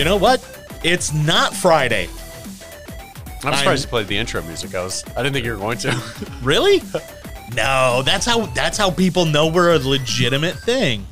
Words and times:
You 0.00 0.06
know 0.06 0.16
what? 0.16 0.40
It's 0.82 1.12
not 1.12 1.52
Friday. 1.52 2.08
I'm 3.44 3.54
surprised 3.54 3.84
you 3.84 3.88
played 3.90 4.06
the 4.06 4.16
intro 4.16 4.40
music. 4.44 4.74
I 4.74 4.82
was 4.82 5.04
I 5.14 5.22
didn't 5.22 5.34
think 5.34 5.44
you 5.44 5.52
were 5.52 5.58
going 5.58 5.76
to. 5.76 5.94
Really? 6.42 6.80
No, 7.54 8.00
that's 8.02 8.24
how 8.24 8.46
that's 8.46 8.78
how 8.78 8.90
people 8.90 9.26
know 9.26 9.48
we're 9.48 9.74
a 9.74 9.78
legitimate 9.78 10.58
thing. 10.60 11.06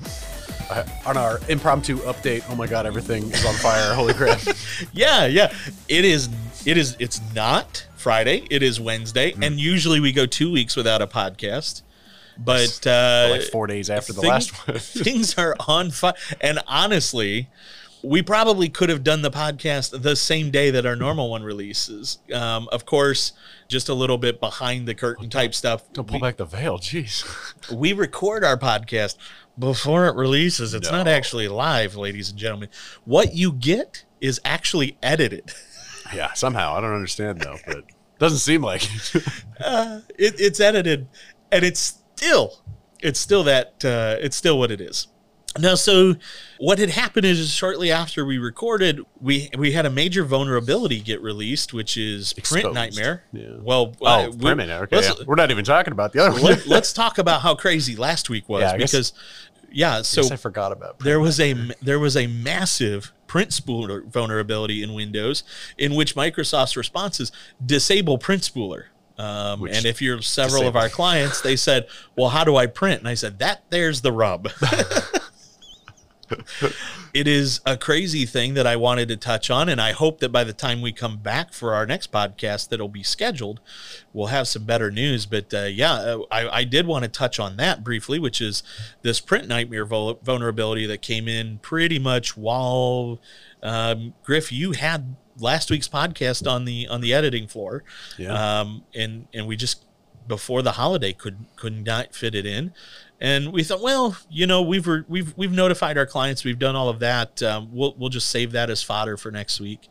Uh, 0.71 0.87
on 1.05 1.19
our 1.19 1.39
impromptu 1.51 1.99
update, 1.99 2.43
oh 2.49 2.55
my 2.55 2.67
god, 2.67 2.87
everything 2.87 3.31
is 3.31 3.45
on 3.45 3.53
fire. 3.57 3.93
Holy 3.93 4.15
crap. 4.15 4.41
Yeah, 4.95 5.27
yeah. 5.27 5.53
It 5.89 6.07
is 6.07 6.31
it 6.65 6.79
is 6.79 6.97
it's 6.99 7.21
not 7.35 7.87
Friday, 7.95 8.47
it 8.51 8.63
is 8.63 8.81
Wednesday, 8.81 9.33
Hmm. 9.33 9.43
and 9.43 9.61
usually 9.61 10.01
we 10.01 10.13
go 10.13 10.25
2 10.25 10.51
weeks 10.51 10.77
without 10.77 11.03
a 11.03 11.07
podcast. 11.07 11.83
But 12.39 12.87
uh 12.87 13.29
like 13.33 13.43
four 13.43 13.67
days 13.67 13.91
after 13.91 14.15
the 14.15 14.23
last 14.23 14.67
one. 14.67 14.79
things 14.79 15.37
are 15.37 15.55
on 15.69 15.91
fire. 15.91 16.15
And 16.41 16.61
honestly, 16.67 17.49
we 18.03 18.23
probably 18.23 18.69
could 18.69 18.89
have 18.89 19.03
done 19.03 19.23
the 19.23 19.31
podcast 19.31 20.03
the 20.03 20.17
same 20.17 20.51
day 20.51 20.71
that 20.71 20.87
our 20.87 20.97
normal 20.97 21.31
one 21.31 21.43
releases. 21.43 22.19
Um, 22.33 22.69
of 22.71 22.87
course, 22.87 23.33
just 23.69 23.89
a 23.89 23.95
little 23.95 24.19
bit 24.19 24.41
behind 24.41 24.87
the 24.87 24.95
curtain 24.95 25.29
type 25.31 25.55
stuff. 25.55 25.91
Don't 25.93 26.07
pull 26.07 26.21
back 26.21 26.37
the 26.37 26.45
veil, 26.45 26.79
jeez. 26.79 27.25
We 27.77 27.93
record 27.93 28.45
our 28.45 28.57
podcast 28.57 29.17
before 29.59 30.07
it 30.07 30.15
releases. 30.15 30.75
It's 30.75 30.91
not 30.91 31.09
actually 31.09 31.49
live, 31.49 31.97
ladies 31.97 32.31
and 32.31 32.39
gentlemen. 32.39 32.69
What 33.05 33.35
you 33.35 33.53
get 33.53 34.05
is 34.21 34.41
actually 34.45 34.99
edited. 35.03 35.53
Yeah, 36.15 36.33
somehow. 36.33 36.75
I 36.75 36.81
don't 36.81 36.95
understand 36.95 37.41
though, 37.41 37.59
but 37.67 37.85
doesn't 38.19 38.39
seem 38.39 38.63
like 38.63 38.83
it. 38.85 39.23
Uh, 39.61 40.01
it, 40.17 40.41
it's 40.41 40.59
edited, 40.59 41.07
and 41.53 41.65
it's 41.65 41.81
still, 42.15 42.63
it's 43.01 43.21
still 43.21 43.43
that, 43.45 43.85
uh, 43.85 44.17
it's 44.21 44.37
still 44.37 44.59
what 44.59 44.71
it 44.71 44.81
is. 44.81 45.09
Now, 45.61 45.75
so 45.75 46.15
what 46.59 46.79
had 46.79 46.91
happened 46.91 47.27
is 47.27 47.51
shortly 47.53 47.91
after 47.91 48.25
we 48.25 48.39
recorded, 48.39 49.01
we 49.21 49.51
we 49.57 49.73
had 49.73 49.87
a 49.87 49.91
major 49.91 50.25
vulnerability 50.25 51.01
get 51.01 51.21
released, 51.23 51.73
which 51.73 51.97
is 51.97 52.33
Print 52.45 52.73
Nightmare. 52.75 53.25
Yeah. 53.33 53.57
Well, 53.61 53.95
Oh, 54.01 54.07
uh, 54.07 54.29
we- 54.31 54.37
permanent. 54.39 54.83
Okay. 54.93 55.01
yeah. 55.01 55.13
We're 55.27 55.35
not 55.35 55.51
even 55.51 55.65
talking 55.65 55.93
about 55.93 56.13
the 56.13 56.25
other 56.25 56.33
one. 56.41 56.43
let, 56.67 56.83
us 56.83 56.93
talk 56.93 57.19
about 57.19 57.43
how 57.43 57.55
crazy 57.55 57.97
last 57.97 58.29
week 58.31 58.49
was 58.49 58.63
Yeah, 58.63 58.73
I 58.73 58.79
guess- 58.79 58.91
because, 58.93 59.13
yeah. 59.71 60.03
So 60.03 60.23
guess 60.23 60.33
I 60.33 60.37
forgot 60.37 60.73
about 60.73 60.99
there 61.01 61.21
was 61.21 61.39
a 61.41 61.55
there 61.83 61.99
was 61.99 62.17
a 62.17 62.27
massive 62.27 63.13
print 63.27 63.51
spooler 63.51 64.05
vulnerability 64.07 64.83
in 64.83 64.95
Windows 64.95 65.45
in 65.77 65.95
which 65.95 66.15
Microsoft's 66.15 66.77
response 66.77 67.21
is 67.21 67.31
disable 67.65 68.17
print 68.19 68.43
spooler. 68.43 68.85
Um, 69.19 69.65
and 69.65 69.85
if 69.85 70.01
you're 70.01 70.23
several 70.23 70.69
of 70.69 70.77
our 70.77 70.89
clients, 70.89 71.41
they 71.41 71.57
said, 71.57 71.89
"Well, 72.17 72.29
how 72.29 72.45
do 72.45 72.55
I 72.55 72.67
print?" 72.67 73.01
And 73.01 73.09
I 73.09 73.15
said, 73.15 73.41
"That 73.41 73.65
there's 73.69 74.01
the 74.01 74.13
rub." 74.13 74.49
it 77.15 77.27
is 77.27 77.61
a 77.67 77.77
crazy 77.77 78.27
thing 78.27 78.55
that 78.55 78.67
I 78.67 78.77
wanted 78.77 79.09
to 79.09 79.17
touch 79.17 79.51
on, 79.51 79.69
and 79.69 79.81
I 79.81 79.93
hope 79.93 80.21
that 80.21 80.31
by 80.31 80.45
the 80.45 80.53
time 80.53 80.81
we 80.81 80.93
come 80.93 81.17
back 81.19 81.53
for 81.53 81.75
our 81.75 81.87
next 81.87 82.13
podcast, 82.13 82.69
that'll 82.69 82.89
be 82.89 83.03
scheduled, 83.03 83.61
we'll 84.13 84.27
have 84.29 84.49
some 84.49 84.65
better 84.65 84.91
news. 84.91 85.27
But 85.27 85.53
uh, 85.55 85.63
yeah, 85.65 85.93
uh, 85.95 86.19
I, 86.31 86.49
I 86.61 86.65
did 86.65 86.87
want 86.87 87.05
to 87.05 87.09
touch 87.11 87.39
on 87.39 87.57
that 87.57 87.83
briefly, 87.85 88.19
which 88.19 88.41
is 88.41 88.63
this 89.03 89.21
print 89.21 89.49
nightmare 89.49 89.85
vul- 89.85 90.21
vulnerability 90.23 90.87
that 90.87 91.03
came 91.03 91.29
in 91.29 91.59
pretty 91.59 91.99
much 91.99 92.37
while 92.37 93.21
um, 93.63 94.15
Griff, 94.23 94.53
you 94.53 94.73
had 94.73 95.17
last 95.41 95.71
week's 95.71 95.89
podcast 95.89 96.51
on 96.51 96.65
the 96.65 96.87
on 96.89 97.01
the 97.01 97.15
editing 97.15 97.47
floor, 97.47 97.85
Yeah. 98.17 98.61
um, 98.61 98.85
and 98.95 99.27
and 99.35 99.47
we 99.47 99.57
just 99.57 99.85
before 100.29 100.63
the 100.63 100.73
holiday 100.73 101.13
could 101.13 101.47
could 101.57 101.85
not 101.85 102.15
fit 102.15 102.35
it 102.35 102.47
in. 102.47 102.73
And 103.21 103.53
we 103.53 103.65
thought, 103.65 103.83
well, 103.83 104.17
you 104.31 104.47
know, 104.47 104.63
we've 104.63 104.87
re- 104.87 105.05
we've 105.09 105.37
we've 105.37 105.53
notified 105.53 105.99
our 105.99 106.07
clients, 106.07 106.45
we've 106.45 106.59
done 106.59 106.77
all 106.77 106.89
of 106.89 107.01
that. 107.01 107.43
Um, 107.43 107.71
we'll 107.73 107.95
we'll 107.99 108.11
just 108.11 108.31
save 108.31 108.53
that 108.53 108.71
as 108.71 108.83
fodder 108.83 109.17
for 109.17 109.31
next 109.33 109.61
week. 109.61 109.89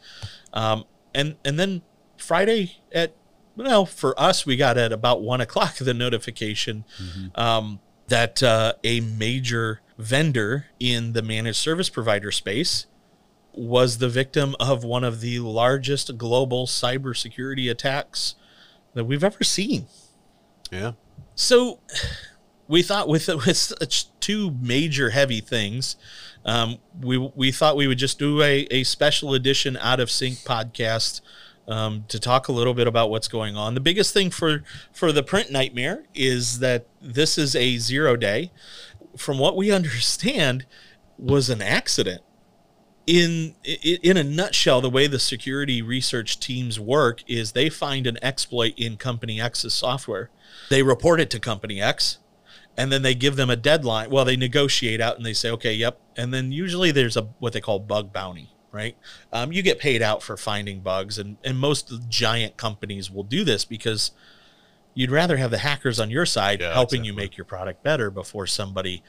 Um, 0.54 0.86
and 1.14 1.36
and 1.44 1.60
then 1.60 1.82
Friday 2.18 2.78
at 2.94 3.14
well 3.58 3.86
for 3.86 4.18
us, 4.20 4.46
we 4.46 4.56
got 4.56 4.78
at 4.78 4.94
about 4.94 5.22
one 5.22 5.42
o'clock 5.42 5.76
the 5.80 5.94
notification 5.94 6.86
um, 7.36 7.80
that 8.08 8.42
uh, 8.42 8.74
a 8.84 9.02
major 9.02 9.82
vendor 9.98 10.68
in 10.80 11.14
the 11.14 11.22
managed 11.22 11.58
service 11.58 11.90
provider 11.90 12.32
space 12.32 12.86
was 13.54 13.98
the 13.98 14.08
victim 14.08 14.56
of 14.60 14.84
one 14.84 15.04
of 15.04 15.20
the 15.20 15.40
largest 15.40 16.18
global 16.18 16.68
cybersecurity 16.68 17.70
attacks 17.70 18.36
that 18.94 19.06
we've 19.06 19.24
ever 19.24 19.44
seen. 19.44 19.88
Yeah. 20.72 20.94
So 21.36 21.80
we 22.68 22.82
thought 22.82 23.08
with 23.08 23.28
with 23.28 23.58
such 23.58 24.08
two 24.20 24.52
major 24.62 25.12
heavy 25.12 25.42
things, 25.42 25.96
um, 26.46 26.78
we 27.02 27.18
we 27.18 27.52
thought 27.52 27.76
we 27.78 27.88
would 27.88 27.98
just 27.98 28.20
do 28.20 28.42
a, 28.42 28.68
a 28.72 28.84
special 28.84 29.34
edition 29.34 29.78
out 29.78 30.00
of 30.00 30.10
sync 30.12 30.40
podcast 30.40 31.22
um, 31.68 32.06
to 32.08 32.20
talk 32.20 32.48
a 32.48 32.52
little 32.52 32.74
bit 32.74 32.88
about 32.88 33.10
what's 33.10 33.28
going 33.28 33.56
on. 33.56 33.74
The 33.74 33.82
biggest 33.82 34.14
thing 34.14 34.30
for 34.30 34.64
for 34.92 35.12
the 35.12 35.24
print 35.24 35.52
nightmare 35.52 36.04
is 36.14 36.60
that 36.60 36.88
this 37.02 37.38
is 37.38 37.56
a 37.56 37.78
zero 37.78 38.16
day. 38.16 38.52
From 39.16 39.40
what 39.40 39.56
we 39.56 39.72
understand, 39.80 40.66
was 41.18 41.50
an 41.50 41.62
accident 41.62 42.22
in 43.08 43.56
in 43.64 44.18
a 44.18 44.24
nutshell, 44.24 44.82
the 44.82 44.90
way 44.90 45.08
the 45.08 45.18
security 45.18 45.82
research 45.82 46.40
teams 46.40 46.78
work 46.78 47.24
is 47.26 47.54
they 47.54 47.70
find 47.70 48.06
an 48.06 48.18
exploit 48.22 48.74
in 48.76 48.98
Company 48.98 49.40
X's 49.40 49.74
software. 49.74 50.30
They 50.70 50.84
report 50.84 51.22
it 51.22 51.30
to 51.32 51.40
Company 51.40 51.82
X, 51.82 52.20
and 52.76 52.92
then 52.92 53.02
they 53.02 53.16
give 53.16 53.38
them 53.38 53.50
a 53.50 53.56
deadline. 53.56 54.10
Well, 54.10 54.26
they 54.26 54.36
negotiate 54.36 55.00
out 55.00 55.16
and 55.16 55.26
they 55.26 55.34
say, 55.34 55.50
"Okay, 55.52 55.74
yep." 55.74 56.00
And 56.18 56.34
then 56.34 56.52
usually 56.52 56.92
there's 56.92 57.16
a 57.16 57.30
what 57.40 57.54
they 57.54 57.62
call 57.62 57.80
bug 57.80 58.12
bounty, 58.12 58.50
right? 58.74 58.98
Um, 59.32 59.54
you 59.54 59.64
get 59.64 59.80
paid 59.80 60.02
out 60.02 60.22
for 60.22 60.36
finding 60.36 60.82
bugs, 60.82 61.18
and 61.18 61.38
and 61.46 61.58
most 61.58 61.94
giant 62.10 62.58
companies 62.58 63.10
will 63.10 63.24
do 63.24 63.46
this 63.46 63.64
because 63.64 64.12
you'd 64.94 65.12
rather 65.12 65.38
have 65.38 65.52
the 65.52 65.60
hackers 65.60 66.00
on 66.00 66.10
your 66.10 66.26
side 66.26 66.60
Yeah, 66.60 66.74
helping 66.74 67.06
you 67.06 67.14
make 67.14 67.38
your 67.38 67.46
product 67.46 67.84
better 67.84 68.12
before 68.12 68.48
somebody 68.48 69.02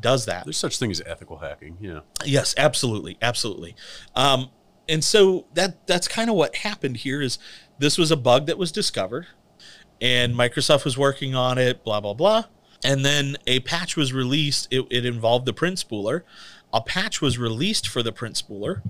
does 0.00 0.26
that. 0.26 0.44
There's 0.44 0.56
such 0.56 0.78
thing 0.78 0.90
as 0.90 1.02
ethical 1.04 1.38
hacking. 1.38 1.76
Yeah. 1.80 2.00
Yes, 2.24 2.54
absolutely, 2.56 3.16
absolutely. 3.22 3.74
Um, 4.14 4.50
and 4.88 5.02
so 5.02 5.46
that 5.54 5.86
that's 5.86 6.08
kind 6.08 6.28
of 6.28 6.36
what 6.36 6.56
happened 6.56 6.98
here. 6.98 7.22
Is 7.22 7.38
this 7.78 7.98
was 7.98 8.10
a 8.10 8.16
bug 8.16 8.46
that 8.46 8.58
was 8.58 8.72
discovered, 8.72 9.26
and 10.00 10.34
Microsoft 10.34 10.84
was 10.84 10.98
working 10.98 11.34
on 11.34 11.58
it. 11.58 11.84
Blah 11.84 12.00
blah 12.00 12.14
blah. 12.14 12.44
And 12.84 13.02
then 13.02 13.38
a 13.46 13.60
patch 13.60 13.96
was 13.96 14.12
released. 14.12 14.68
It, 14.70 14.86
it 14.90 15.06
involved 15.06 15.46
the 15.46 15.54
print 15.54 15.78
spooler. 15.78 16.22
A 16.72 16.82
patch 16.82 17.22
was 17.22 17.38
released 17.38 17.88
for 17.88 18.02
the 18.02 18.12
print 18.12 18.34
spooler. 18.34 18.82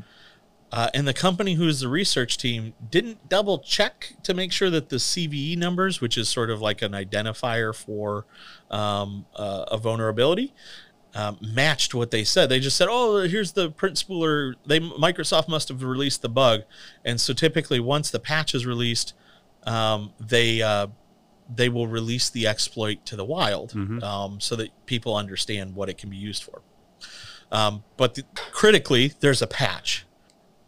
Uh, 0.73 0.91
and 0.93 1.07
the 1.07 1.15
company 1.15 1.55
who 1.55 1.69
is 1.69 1.79
the 1.79 1.89
research 1.89 2.37
team 2.37 2.75
didn't 2.91 3.29
double 3.29 3.61
check 3.61 4.17
to 4.25 4.35
make 4.35 4.51
sure 4.51 4.71
that 4.71 4.89
the 4.89 4.97
CVE 4.97 5.57
numbers, 5.57 6.01
which 6.01 6.19
is 6.19 6.29
sort 6.29 6.51
of 6.51 6.61
like 6.61 6.83
an 6.83 6.91
identifier 6.91 7.73
for 7.73 8.27
um, 8.73 9.25
uh, 9.37 9.67
a 9.71 9.79
vulnerability, 9.79 10.53
um, 11.15 11.39
matched 11.41 11.95
what 11.95 12.11
they 12.11 12.25
said. 12.25 12.49
They 12.49 12.61
just 12.61 12.77
said, 12.77 12.89
"Oh, 12.91 13.23
here's 13.23 13.53
the 13.53 13.71
print 13.71 13.97
spooler." 13.97 14.55
They 14.67 14.81
Microsoft 14.81 15.49
must 15.49 15.69
have 15.69 15.83
released 15.83 16.23
the 16.23 16.29
bug, 16.29 16.63
and 17.05 17.21
so 17.21 17.33
typically 17.33 17.81
once 17.81 18.11
the 18.11 18.19
patch 18.21 18.55
is 18.55 18.67
released, 18.67 19.15
um, 19.65 20.13
they 20.19 20.63
uh, 20.63 20.89
they 21.55 21.69
will 21.69 21.87
release 21.87 22.31
the 22.31 22.47
exploit 22.47 23.05
to 23.07 23.17
the 23.17 23.25
wild, 23.25 23.75
um, 24.03 24.41
so 24.41 24.57
that 24.57 24.71
people 24.87 25.15
understand 25.15 25.75
what 25.75 25.89
it 25.89 25.99
can 25.99 26.11
be 26.11 26.17
used 26.17 26.43
for. 26.43 26.63
Um, 27.53 27.85
but 27.97 28.15
the, 28.15 28.25
critically, 28.35 29.13
there's 29.21 29.43
a 29.43 29.47
patch. 29.47 30.07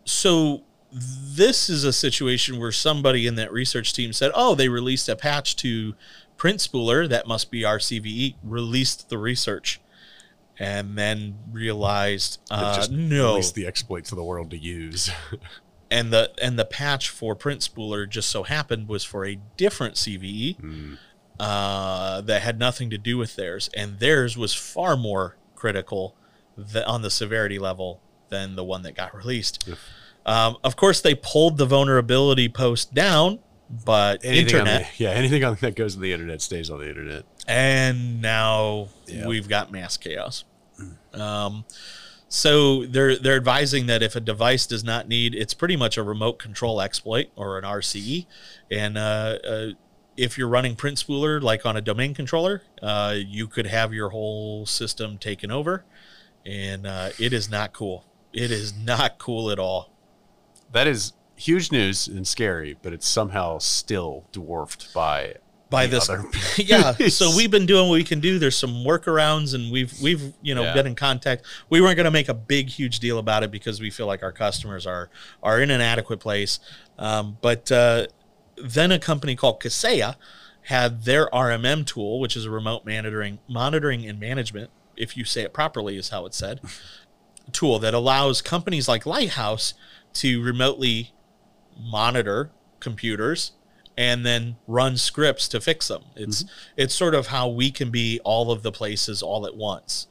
So 0.05 0.63
this 0.93 1.69
is 1.69 1.83
a 1.85 1.93
situation 1.93 2.61
where 2.61 2.71
somebody 2.73 3.27
in 3.27 3.35
that 3.35 3.53
research 3.53 3.93
team 3.93 4.13
said, 4.13 4.31
"Oh, 4.35 4.55
they 4.55 4.69
released 4.69 5.09
a 5.09 5.17
patch 5.17 5.57
to 5.57 5.95
print 6.37 6.61
spooler. 6.61 7.09
That 7.09 7.27
must 7.27 7.51
be 7.51 7.65
our 7.65 7.79
CVE." 7.79 8.37
Released 8.45 9.09
the 9.09 9.19
research, 9.19 9.81
and 10.59 10.97
then 10.97 11.37
realized, 11.53 12.41
uh, 12.51 12.87
no. 12.91 13.31
released 13.33 13.55
the 13.55 13.67
exploit 13.67 14.05
to 14.07 14.15
the 14.15 14.25
world 14.25 14.51
to 14.51 14.59
use. 14.59 15.11
And 15.89 16.13
the 16.13 16.33
and 16.43 16.59
the 16.59 16.65
patch 16.65 17.09
for 17.11 17.37
print 17.37 17.61
spooler 17.61 18.09
just 18.09 18.29
so 18.29 18.43
happened 18.43 18.89
was 18.89 19.05
for 19.05 19.25
a 19.25 19.39
different 19.57 19.95
CVE 19.95 20.57
Hmm. 20.59 20.95
uh, 21.39 22.23
that 22.23 22.43
had 22.43 22.59
nothing 22.59 22.91
to 22.91 22.99
do 22.99 23.17
with 23.17 23.37
theirs, 23.37 23.71
and 23.73 24.01
theirs 24.01 24.37
was 24.37 24.53
far 24.53 24.97
more 24.97 25.37
critical 25.55 26.17
th- 26.73 26.85
on 26.87 27.03
the 27.03 27.11
severity 27.11 27.61
level 27.61 28.01
than 28.31 28.57
the 28.57 28.65
one 28.65 28.83
that 28.83 28.97
got 28.97 29.15
released. 29.15 29.69
Um, 30.27 30.57
of 30.65 30.75
course, 30.75 31.01
they 31.01 31.15
pulled 31.15 31.57
the 31.57 31.67
vulnerability 31.67 32.49
post 32.49 32.93
down, 32.93 33.39
but 33.71 34.25
anything 34.25 34.57
internet, 34.57 34.91
the, 34.99 35.05
yeah, 35.05 35.11
anything 35.11 35.45
on, 35.45 35.57
that 35.61 35.77
goes 35.77 35.95
on 35.95 36.03
the 36.03 36.13
internet 36.13 36.43
stays 36.43 36.69
on 36.69 36.81
the 36.81 36.89
internet. 36.89 37.25
And 37.47 38.21
now 38.21 38.89
Yeah. 39.07 39.27
we've 39.27 39.49
got 39.49 39.71
mass 39.71 39.97
chaos. 39.97 40.45
Um, 41.15 41.65
so 42.29 42.85
they're 42.85 43.17
they're 43.17 43.37
advising 43.37 43.87
that 43.87 44.03
if 44.03 44.17
a 44.17 44.21
device 44.21 44.67
does 44.67 44.85
not 44.85 45.09
need, 45.09 45.35
it's 45.35 45.55
pretty 45.55 45.77
much 45.77 45.97
a 45.97 46.03
remote 46.03 46.39
control 46.39 46.81
exploit 46.83 47.29
or 47.37 47.57
an 47.59 47.65
RCE, 47.65 48.27
and 48.71 48.99
uh, 48.99 49.39
uh, 49.49 49.67
if 50.17 50.37
you're 50.37 50.49
running 50.49 50.75
print 50.77 50.99
spooler 50.99 51.41
like 51.41 51.65
on 51.65 51.77
a 51.77 51.81
domain 51.81 52.15
controller, 52.15 52.63
uh, 52.83 53.15
you 53.17 53.47
could 53.47 53.67
have 53.67 53.95
your 53.95 54.11
whole 54.11 54.67
system 54.67 55.17
taken 55.19 55.51
over, 55.51 55.85
and 56.45 56.87
uh, 56.87 57.11
it 57.19 57.33
is 57.33 57.49
not 57.49 57.73
cool. 57.73 58.05
It 58.33 58.51
is 58.51 58.77
not 58.77 59.19
cool 59.19 59.51
at 59.51 59.59
all. 59.59 59.93
That 60.73 60.87
is 60.87 61.13
huge 61.37 61.71
news 61.73 62.09
and 62.09 62.27
scary, 62.27 62.77
but 62.83 62.93
it's 62.93 63.07
somehow 63.09 63.59
still 63.59 64.27
dwarfed 64.33 64.93
by 64.93 65.37
by 65.69 65.87
this 65.87 66.09
yeah 66.59 66.93
so 67.09 67.31
we've 67.37 67.51
been 67.51 67.67
doing 67.67 67.89
what 67.89 67.95
we 67.95 68.05
can 68.05 68.21
do. 68.21 68.39
There's 68.39 68.57
some 68.57 68.85
workarounds 68.85 69.55
and 69.55 69.73
we've 69.73 69.93
we've 70.01 70.33
you 70.43 70.55
know 70.55 70.63
Yeah. 70.63 70.75
been 70.75 70.87
in 70.87 70.95
contact. 70.95 71.45
We 71.69 71.81
weren't 71.81 71.97
going 71.97 72.05
to 72.05 72.11
make 72.11 72.29
a 72.29 72.35
big 72.35 72.69
huge 72.69 73.01
deal 73.01 73.19
about 73.19 73.43
it 73.43 73.51
because 73.51 73.81
we 73.81 73.91
feel 73.91 74.07
like 74.07 74.23
our 74.23 74.33
customers 74.33 74.87
are 74.87 75.11
are 75.43 75.61
in 75.61 75.71
an 75.71 75.81
adequate 75.81 76.21
place. 76.21 76.61
Um, 76.99 77.39
but 77.41 77.71
uh, 77.73 78.07
then 78.57 78.93
a 78.93 78.99
company 78.99 79.35
called 79.37 79.61
Kaseya 79.61 80.17
had 80.63 81.05
their 81.05 81.29
rmm 81.33 81.87
tool 81.87 82.19
which 82.19 82.37
is 82.37 82.45
a 82.45 82.51
remote 82.51 82.85
monitoring 82.85 83.39
monitoring 83.49 84.05
and 84.05 84.19
management 84.19 84.69
if 84.97 85.17
you 85.17 85.25
say 85.25 85.43
it 85.43 85.53
properly 85.53 85.97
is 85.97 86.09
how 86.09 86.27
it's 86.27 86.37
said 86.37 86.61
tool 87.53 87.79
that 87.79 87.95
allows 87.95 88.43
companies 88.43 88.89
like 88.89 89.07
lighthouse 89.07 89.75
to 90.13 90.43
remotely 90.43 91.13
monitor 91.79 92.51
computers 92.81 93.53
and 93.97 94.27
then 94.27 94.57
run 94.67 94.97
scripts 94.97 95.49
to 95.49 95.61
fix 95.61 95.89
them. 95.89 96.05
It's 96.15 96.45
it's 96.77 96.95
sort 96.95 97.15
of 97.15 97.29
how 97.29 97.49
we 97.49 97.71
can 97.71 97.91
be 97.91 98.21
all 98.25 98.51
of 98.51 98.63
the 98.63 98.73
places 98.73 99.23
all 99.23 99.47
at 99.47 99.57
once. 99.57 100.09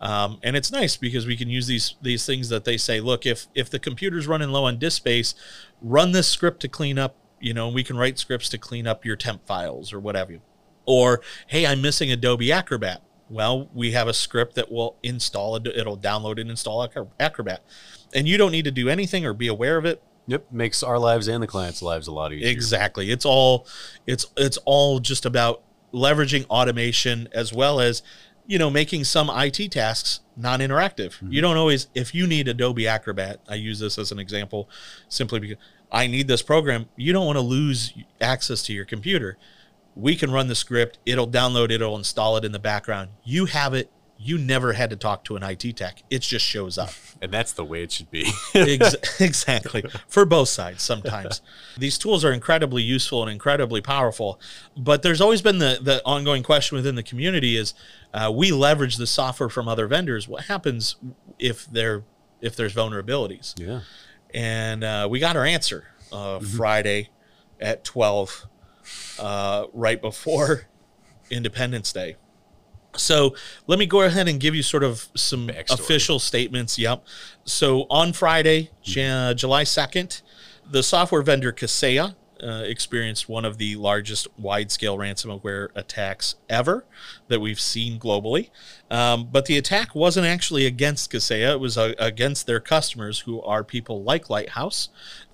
Um, 0.00 0.38
and 0.44 0.56
it's 0.56 0.70
nice 0.70 0.96
because 0.96 1.26
we 1.26 1.36
can 1.36 1.48
use 1.48 1.66
these 1.66 1.96
these 2.02 2.24
things 2.24 2.48
that 2.48 2.64
they 2.64 2.76
say, 2.76 3.00
look, 3.00 3.26
if 3.26 3.46
if 3.54 3.70
the 3.70 3.78
computer's 3.78 4.26
running 4.26 4.50
low 4.50 4.64
on 4.64 4.78
disk 4.78 4.96
space, 4.96 5.34
run 5.80 6.12
this 6.12 6.28
script 6.28 6.60
to 6.60 6.68
clean 6.68 6.98
up, 6.98 7.16
you 7.40 7.54
know, 7.54 7.68
we 7.68 7.82
can 7.82 7.96
write 7.96 8.18
scripts 8.18 8.48
to 8.50 8.58
clean 8.58 8.86
up 8.86 9.04
your 9.04 9.16
temp 9.16 9.46
files 9.46 9.92
or 9.92 10.00
whatever. 10.00 10.38
Or, 10.86 11.20
hey, 11.48 11.66
I'm 11.66 11.82
missing 11.82 12.10
Adobe 12.10 12.50
Acrobat. 12.50 13.02
Well, 13.28 13.68
we 13.74 13.92
have 13.92 14.08
a 14.08 14.14
script 14.14 14.54
that 14.54 14.72
will 14.72 14.96
install 15.02 15.56
it, 15.56 15.66
it'll 15.66 15.98
download 15.98 16.40
and 16.40 16.48
install 16.48 16.88
Acrobat. 17.20 17.62
And 18.14 18.26
you 18.26 18.38
don't 18.38 18.52
need 18.52 18.64
to 18.64 18.70
do 18.70 18.88
anything 18.88 19.26
or 19.26 19.34
be 19.34 19.48
aware 19.48 19.76
of 19.76 19.84
it. 19.84 20.02
Yep, 20.28 20.52
makes 20.52 20.82
our 20.82 20.98
lives 20.98 21.26
and 21.26 21.42
the 21.42 21.46
clients' 21.46 21.82
lives 21.82 22.06
a 22.06 22.12
lot 22.12 22.32
easier. 22.32 22.48
Exactly. 22.48 23.10
It's 23.10 23.24
all 23.24 23.66
it's 24.06 24.26
it's 24.36 24.58
all 24.64 25.00
just 25.00 25.24
about 25.26 25.62
leveraging 25.92 26.46
automation 26.48 27.28
as 27.32 27.52
well 27.52 27.80
as 27.80 28.02
you 28.46 28.58
know 28.58 28.68
making 28.68 29.04
some 29.04 29.30
IT 29.32 29.72
tasks 29.72 30.20
non-interactive. 30.36 31.14
Mm-hmm. 31.16 31.32
You 31.32 31.40
don't 31.40 31.56
always 31.56 31.88
if 31.94 32.14
you 32.14 32.26
need 32.26 32.46
Adobe 32.46 32.86
Acrobat, 32.86 33.40
I 33.48 33.54
use 33.54 33.80
this 33.80 33.98
as 33.98 34.12
an 34.12 34.18
example 34.18 34.68
simply 35.08 35.40
because 35.40 35.56
I 35.90 36.06
need 36.06 36.28
this 36.28 36.42
program, 36.42 36.86
you 36.96 37.12
don't 37.12 37.26
want 37.26 37.36
to 37.36 37.42
lose 37.42 37.94
access 38.20 38.62
to 38.64 38.72
your 38.74 38.84
computer. 38.84 39.38
We 39.96 40.14
can 40.14 40.30
run 40.30 40.48
the 40.48 40.54
script, 40.54 40.98
it'll 41.06 41.26
download 41.26 41.66
it, 41.66 41.72
it'll 41.72 41.96
install 41.96 42.36
it 42.36 42.44
in 42.44 42.52
the 42.52 42.58
background. 42.58 43.10
You 43.24 43.46
have 43.46 43.74
it. 43.74 43.90
You 44.18 44.36
never 44.36 44.72
had 44.72 44.90
to 44.90 44.96
talk 44.96 45.24
to 45.24 45.36
an 45.36 45.42
IT 45.42 45.76
tech. 45.76 46.02
It 46.10 46.22
just 46.22 46.44
shows 46.44 46.76
up. 46.76 46.90
And 47.22 47.32
that's 47.32 47.52
the 47.52 47.64
way 47.64 47.82
it 47.82 47.92
should 47.92 48.10
be. 48.10 48.30
Ex- 48.54 48.96
exactly 49.20 49.84
for 50.06 50.24
both 50.24 50.48
sides 50.48 50.82
sometimes 50.82 51.42
these 51.76 51.98
tools 51.98 52.24
are 52.24 52.32
incredibly 52.32 52.82
useful 52.82 53.22
and 53.22 53.30
incredibly 53.30 53.80
powerful 53.80 54.40
but 54.76 55.02
there's 55.02 55.20
always 55.20 55.42
been 55.42 55.58
the, 55.58 55.78
the 55.80 56.02
ongoing 56.04 56.42
question 56.42 56.76
within 56.76 56.94
the 56.94 57.02
community 57.02 57.56
is 57.56 57.74
uh, 58.14 58.32
we 58.34 58.50
leverage 58.52 58.96
the 58.96 59.06
software 59.06 59.48
from 59.48 59.68
other 59.68 59.86
vendors 59.86 60.28
what 60.28 60.44
happens 60.44 60.96
if 61.38 61.66
there 61.66 62.04
if 62.40 62.56
there's 62.56 62.74
vulnerabilities 62.74 63.54
yeah. 63.58 63.80
and 64.34 64.84
uh, 64.84 65.06
we 65.10 65.18
got 65.18 65.36
our 65.36 65.44
answer 65.44 65.84
uh, 66.12 66.38
friday 66.40 67.10
at 67.60 67.84
12 67.84 68.46
uh, 69.18 69.66
right 69.72 70.00
before 70.00 70.66
independence 71.30 71.92
day 71.92 72.16
so 72.96 73.34
let 73.66 73.78
me 73.78 73.86
go 73.86 74.02
ahead 74.02 74.28
and 74.28 74.40
give 74.40 74.54
you 74.54 74.62
sort 74.62 74.82
of 74.82 75.08
some 75.14 75.48
Backstory. 75.48 75.74
official 75.74 76.18
statements. 76.18 76.78
Yep. 76.78 77.04
So 77.44 77.86
on 77.90 78.12
Friday, 78.12 78.70
Jan- 78.82 79.36
July 79.36 79.64
2nd, 79.64 80.22
the 80.70 80.82
software 80.82 81.22
vendor 81.22 81.52
Kaseya 81.52 82.14
uh, 82.42 82.62
experienced 82.64 83.28
one 83.28 83.44
of 83.44 83.58
the 83.58 83.74
largest 83.76 84.28
wide 84.38 84.70
scale 84.70 84.96
ransomware 84.96 85.68
attacks 85.74 86.36
ever 86.48 86.84
that 87.28 87.40
we've 87.40 87.60
seen 87.60 87.98
globally. 87.98 88.50
Um, 88.90 89.28
but 89.30 89.46
the 89.46 89.58
attack 89.58 89.94
wasn't 89.94 90.26
actually 90.26 90.64
against 90.66 91.10
Kaseya, 91.12 91.52
it 91.52 91.60
was 91.60 91.76
uh, 91.76 91.94
against 91.98 92.46
their 92.46 92.60
customers, 92.60 93.20
who 93.20 93.42
are 93.42 93.64
people 93.64 94.02
like 94.02 94.30
Lighthouse. 94.30 94.88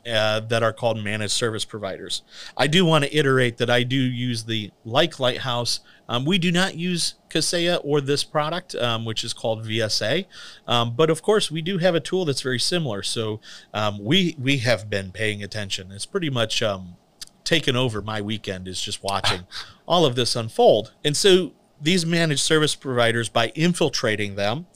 Uh, 0.07 0.39
that 0.39 0.63
are 0.63 0.73
called 0.75 1.03
managed 1.03 1.33
service 1.33 1.65
providers. 1.65 2.21
I 2.59 2.67
do 2.67 2.85
want 2.85 3.05
to 3.05 3.17
iterate 3.17 3.57
that 3.57 3.71
I 3.71 3.85
do 3.85 3.97
use 3.97 4.45
the 4.45 4.71
like 4.85 5.19
Lighthouse. 5.19 5.81
Um, 6.11 6.27
we 6.27 6.37
do 6.37 6.53
not 6.53 6.77
use 6.77 7.15
Kaseya 7.31 7.81
or 7.83 8.03
this 8.03 8.23
product, 8.23 8.75
um, 8.75 9.07
which 9.07 9.25
is 9.25 9.33
called 9.33 9.65
VSA. 9.65 10.27
Um, 10.69 10.95
but 10.95 11.09
of 11.09 11.23
course, 11.23 11.51
we 11.51 11.63
do 11.63 11.79
have 11.79 11.95
a 11.95 12.01
tool 12.01 12.27
that's 12.27 12.43
very 12.43 12.59
similar. 12.59 13.03
So 13.03 13.41
um, 13.73 14.05
we 14.05 14.37
we 14.39 14.59
have 14.59 14.91
been 14.91 15.11
paying 15.11 15.43
attention. 15.43 15.91
It's 15.91 16.05
pretty 16.05 16.29
much 16.29 16.63
um, 16.63 16.97
taken 17.45 17.77
over 17.77 18.03
my 18.03 18.21
weekend 18.21 18.69
is 18.69 18.81
just 18.81 19.03
watching 19.03 19.47
all 19.89 20.05
of 20.05 20.17
this 20.17 20.37
unfold. 20.37 20.93
And 21.05 21.17
so 21.17 21.53
these 21.81 22.07
managed 22.07 22.41
service 22.41 22.75
providers, 22.75 23.29
by 23.29 23.53
infiltrating 23.55 24.37
them, 24.37 24.67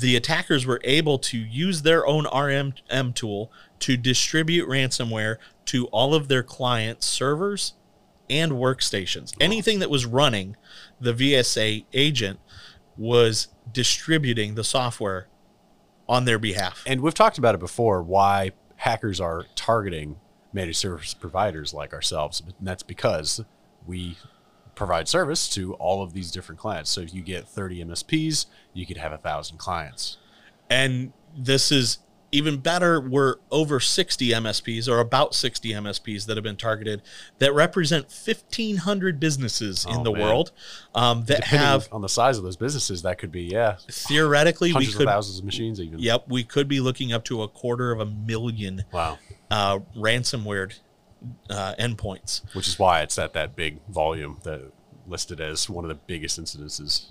the 0.00 0.16
attackers 0.16 0.66
were 0.66 0.80
able 0.84 1.18
to 1.18 1.38
use 1.38 1.82
their 1.82 2.06
own 2.06 2.24
RMM 2.24 3.14
tool 3.14 3.50
to 3.80 3.96
distribute 3.96 4.68
ransomware 4.68 5.36
to 5.66 5.86
all 5.86 6.14
of 6.14 6.28
their 6.28 6.42
client 6.42 7.02
servers 7.02 7.74
and 8.30 8.52
workstations. 8.52 9.34
Anything 9.40 9.78
that 9.80 9.90
was 9.90 10.06
running 10.06 10.56
the 11.00 11.12
VSA 11.12 11.84
agent 11.92 12.40
was 12.96 13.48
distributing 13.72 14.54
the 14.54 14.64
software 14.64 15.28
on 16.08 16.24
their 16.24 16.38
behalf. 16.38 16.82
And 16.86 17.00
we've 17.00 17.14
talked 17.14 17.38
about 17.38 17.54
it 17.54 17.60
before 17.60 18.02
why 18.02 18.52
hackers 18.76 19.20
are 19.20 19.46
targeting 19.54 20.16
managed 20.52 20.78
service 20.78 21.14
providers 21.14 21.74
like 21.74 21.92
ourselves. 21.92 22.40
And 22.40 22.54
that's 22.60 22.82
because 22.82 23.42
we 23.86 24.16
provide 24.74 25.08
service 25.08 25.48
to 25.50 25.74
all 25.74 26.02
of 26.02 26.12
these 26.12 26.30
different 26.30 26.60
clients. 26.60 26.90
So 26.90 27.00
if 27.00 27.14
you 27.14 27.22
get 27.22 27.46
30 27.48 27.84
MSPs, 27.84 28.46
you 28.72 28.86
could 28.86 28.96
have 28.96 29.12
a 29.12 29.18
thousand 29.18 29.58
clients. 29.58 30.16
And 30.70 31.12
this 31.36 31.70
is 31.70 31.98
even 32.32 32.56
better. 32.56 33.00
We're 33.00 33.36
over 33.52 33.78
60 33.78 34.30
MSPs 34.30 34.88
or 34.88 34.98
about 34.98 35.34
60 35.36 35.70
MSPs 35.70 36.26
that 36.26 36.36
have 36.36 36.42
been 36.42 36.56
targeted 36.56 37.00
that 37.38 37.54
represent 37.54 38.06
1,500 38.06 39.20
businesses 39.20 39.84
in 39.84 39.98
Oh, 39.98 40.02
the 40.02 40.12
man. 40.12 40.20
world 40.22 40.50
um, 40.96 41.24
that 41.26 41.42
Depending 41.42 41.58
have 41.60 41.88
on 41.92 42.00
the 42.02 42.08
size 42.08 42.36
of 42.36 42.42
those 42.42 42.56
businesses, 42.56 43.02
that 43.02 43.18
could 43.18 43.30
be, 43.30 43.42
yeah, 43.42 43.76
theoretically 43.88 44.72
we 44.72 44.86
could 44.86 45.02
of 45.02 45.06
thousands 45.06 45.38
of 45.38 45.44
machines 45.44 45.80
even. 45.80 46.00
Yep, 46.00 46.24
we 46.28 46.42
could 46.42 46.66
be 46.66 46.80
looking 46.80 47.12
up 47.12 47.24
to 47.26 47.42
a 47.42 47.48
quarter 47.48 47.92
of 47.92 48.00
a 48.00 48.06
million 48.06 48.82
Wow. 48.90 49.18
uh, 49.52 49.78
ransomware 49.96 50.74
uh, 51.50 51.74
endpoints. 51.78 52.42
Which 52.54 52.68
is 52.68 52.78
why 52.78 53.02
it's 53.02 53.18
at 53.18 53.32
that 53.34 53.56
big 53.56 53.80
volume 53.88 54.38
that 54.44 54.72
listed 55.06 55.40
as 55.40 55.68
one 55.68 55.84
of 55.84 55.88
the 55.88 56.00
biggest 56.06 56.40
incidences. 56.40 57.10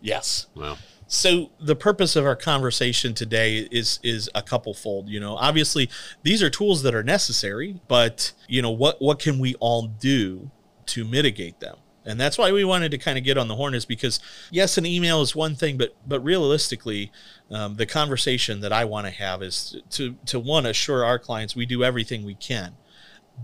Yes. 0.00 0.46
Well, 0.54 0.78
So 1.08 1.50
the 1.60 1.76
purpose 1.76 2.16
of 2.16 2.24
our 2.24 2.36
conversation 2.36 3.14
today 3.14 3.68
is 3.70 3.98
is 4.02 4.28
a 4.34 4.42
couple 4.42 4.74
fold. 4.74 5.08
You 5.08 5.20
know, 5.20 5.36
obviously 5.36 5.88
these 6.22 6.42
are 6.42 6.50
tools 6.50 6.82
that 6.82 6.94
are 6.94 7.02
necessary, 7.02 7.80
but 7.88 8.32
you 8.48 8.62
know 8.62 8.70
what 8.70 9.00
what 9.00 9.18
can 9.18 9.38
we 9.38 9.54
all 9.56 9.86
do 9.86 10.50
to 10.86 11.04
mitigate 11.04 11.60
them? 11.60 11.76
And 12.04 12.20
that's 12.20 12.38
why 12.38 12.52
we 12.52 12.64
wanted 12.64 12.92
to 12.92 12.98
kind 12.98 13.18
of 13.18 13.24
get 13.24 13.36
on 13.36 13.48
the 13.48 13.56
horn 13.56 13.74
is 13.74 13.84
because 13.84 14.20
yes, 14.50 14.78
an 14.78 14.86
email 14.86 15.22
is 15.22 15.34
one 15.34 15.56
thing, 15.56 15.76
but 15.76 15.94
but 16.06 16.20
realistically, 16.20 17.10
um, 17.50 17.76
the 17.76 17.86
conversation 17.86 18.60
that 18.60 18.72
I 18.72 18.84
want 18.84 19.06
to 19.06 19.12
have 19.12 19.42
is 19.42 19.76
to 19.90 20.16
to 20.26 20.38
one 20.38 20.66
assure 20.66 21.04
our 21.04 21.18
clients 21.18 21.56
we 21.56 21.66
do 21.66 21.82
everything 21.82 22.24
we 22.24 22.34
can. 22.34 22.76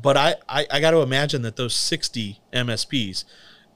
But 0.00 0.16
I 0.16 0.34
I, 0.48 0.66
I 0.70 0.80
got 0.80 0.92
to 0.92 1.00
imagine 1.02 1.42
that 1.42 1.56
those 1.56 1.74
sixty 1.74 2.40
MSPs, 2.52 3.24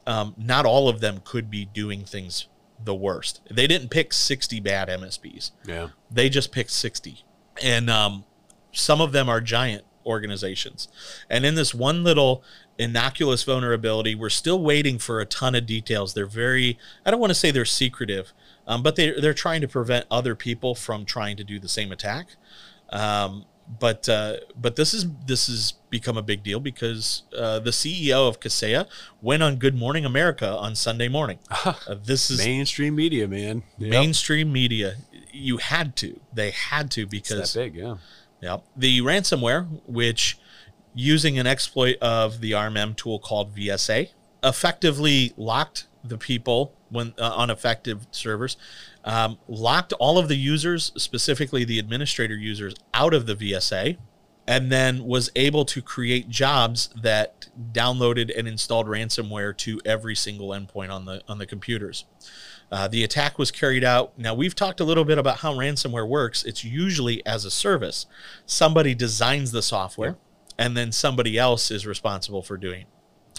um, 0.06 0.34
not 0.36 0.64
all 0.64 0.88
of 0.88 1.00
them 1.00 1.20
could 1.24 1.50
be 1.50 1.64
doing 1.64 2.04
things 2.04 2.46
the 2.82 2.94
worst. 2.94 3.40
They 3.50 3.66
didn't 3.66 3.88
pick 3.88 4.12
60 4.12 4.60
bad 4.60 4.88
MSPs. 4.88 5.52
yeah. 5.64 5.88
They 6.10 6.28
just 6.28 6.52
picked 6.52 6.70
60. 6.70 7.24
And 7.62 7.88
um, 7.88 8.24
some 8.72 9.00
of 9.00 9.12
them 9.12 9.28
are 9.28 9.40
giant 9.40 9.84
organizations. 10.04 10.88
And 11.28 11.44
in 11.44 11.54
this 11.54 11.74
one 11.74 12.04
little 12.04 12.42
innocuous 12.78 13.42
vulnerability, 13.42 14.14
we're 14.14 14.28
still 14.28 14.62
waiting 14.62 14.98
for 14.98 15.20
a 15.20 15.26
ton 15.26 15.54
of 15.54 15.66
details. 15.66 16.14
They're 16.14 16.26
very, 16.26 16.78
I 17.04 17.10
don't 17.10 17.20
want 17.20 17.30
to 17.30 17.34
say 17.34 17.50
they're 17.50 17.64
secretive, 17.64 18.32
um, 18.66 18.82
but 18.82 18.96
they, 18.96 19.18
they're 19.18 19.34
trying 19.34 19.62
to 19.62 19.68
prevent 19.68 20.06
other 20.10 20.34
people 20.34 20.74
from 20.74 21.04
trying 21.04 21.36
to 21.38 21.44
do 21.44 21.58
the 21.58 21.68
same 21.68 21.90
attack. 21.90 22.28
Um, 22.90 23.46
but 23.68 24.08
uh, 24.08 24.36
but 24.56 24.76
this 24.76 24.94
is 24.94 25.06
this 25.26 25.48
has 25.48 25.72
become 25.90 26.16
a 26.16 26.22
big 26.22 26.42
deal 26.42 26.60
because 26.60 27.22
uh, 27.36 27.58
the 27.58 27.70
CEO 27.70 28.28
of 28.28 28.40
Kaseya 28.40 28.86
went 29.20 29.42
on 29.42 29.56
Good 29.56 29.74
Morning 29.74 30.04
America 30.04 30.48
on 30.48 30.74
Sunday 30.74 31.08
morning. 31.08 31.38
Uh, 31.66 31.96
this 32.02 32.30
is 32.30 32.38
Mainstream 32.38 32.94
media, 32.94 33.26
man. 33.28 33.62
Yep. 33.78 33.90
mainstream 33.90 34.52
media. 34.52 34.96
You 35.32 35.58
had 35.58 35.96
to. 35.96 36.20
They 36.32 36.50
had 36.50 36.90
to 36.92 37.02
It's 37.02 37.10
because 37.10 37.52
that 37.52 37.60
big, 37.60 37.74
yeah. 37.74 37.96
yeah, 38.40 38.58
the 38.76 39.00
ransomware, 39.00 39.66
which 39.86 40.38
using 40.94 41.38
an 41.38 41.46
exploit 41.46 41.96
of 42.00 42.40
the 42.40 42.52
RMM 42.52 42.96
tool 42.96 43.18
called 43.18 43.54
VSA, 43.54 44.10
effectively 44.42 45.32
locked 45.36 45.86
the 46.04 46.18
people 46.18 46.72
when 46.90 47.14
uh, 47.18 47.32
on 47.34 47.50
effective 47.50 48.06
servers, 48.10 48.56
um, 49.04 49.38
locked 49.48 49.92
all 49.94 50.18
of 50.18 50.28
the 50.28 50.36
users, 50.36 50.92
specifically 50.96 51.64
the 51.64 51.78
administrator 51.78 52.36
users, 52.36 52.74
out 52.94 53.14
of 53.14 53.26
the 53.26 53.34
VSA, 53.34 53.96
and 54.46 54.70
then 54.70 55.04
was 55.04 55.30
able 55.34 55.64
to 55.64 55.82
create 55.82 56.28
jobs 56.28 56.90
that 57.00 57.48
downloaded 57.72 58.36
and 58.36 58.46
installed 58.46 58.86
ransomware 58.86 59.56
to 59.56 59.80
every 59.84 60.14
single 60.14 60.48
endpoint 60.48 60.90
on 60.90 61.04
the 61.04 61.22
on 61.28 61.38
the 61.38 61.46
computers. 61.46 62.04
Uh, 62.70 62.88
the 62.88 63.04
attack 63.04 63.38
was 63.38 63.50
carried 63.50 63.84
out. 63.84 64.18
Now, 64.18 64.34
we've 64.34 64.54
talked 64.54 64.80
a 64.80 64.84
little 64.84 65.04
bit 65.04 65.18
about 65.18 65.38
how 65.38 65.54
ransomware 65.54 66.08
works. 66.08 66.42
It's 66.42 66.64
usually 66.64 67.24
as 67.24 67.44
a 67.44 67.50
service. 67.50 68.06
Somebody 68.44 68.94
designs 68.94 69.52
the 69.52 69.62
software, 69.62 70.16
and 70.58 70.76
then 70.76 70.90
somebody 70.90 71.38
else 71.38 71.70
is 71.70 71.86
responsible 71.86 72.42
for 72.42 72.56
doing 72.56 72.82
it. 72.82 72.86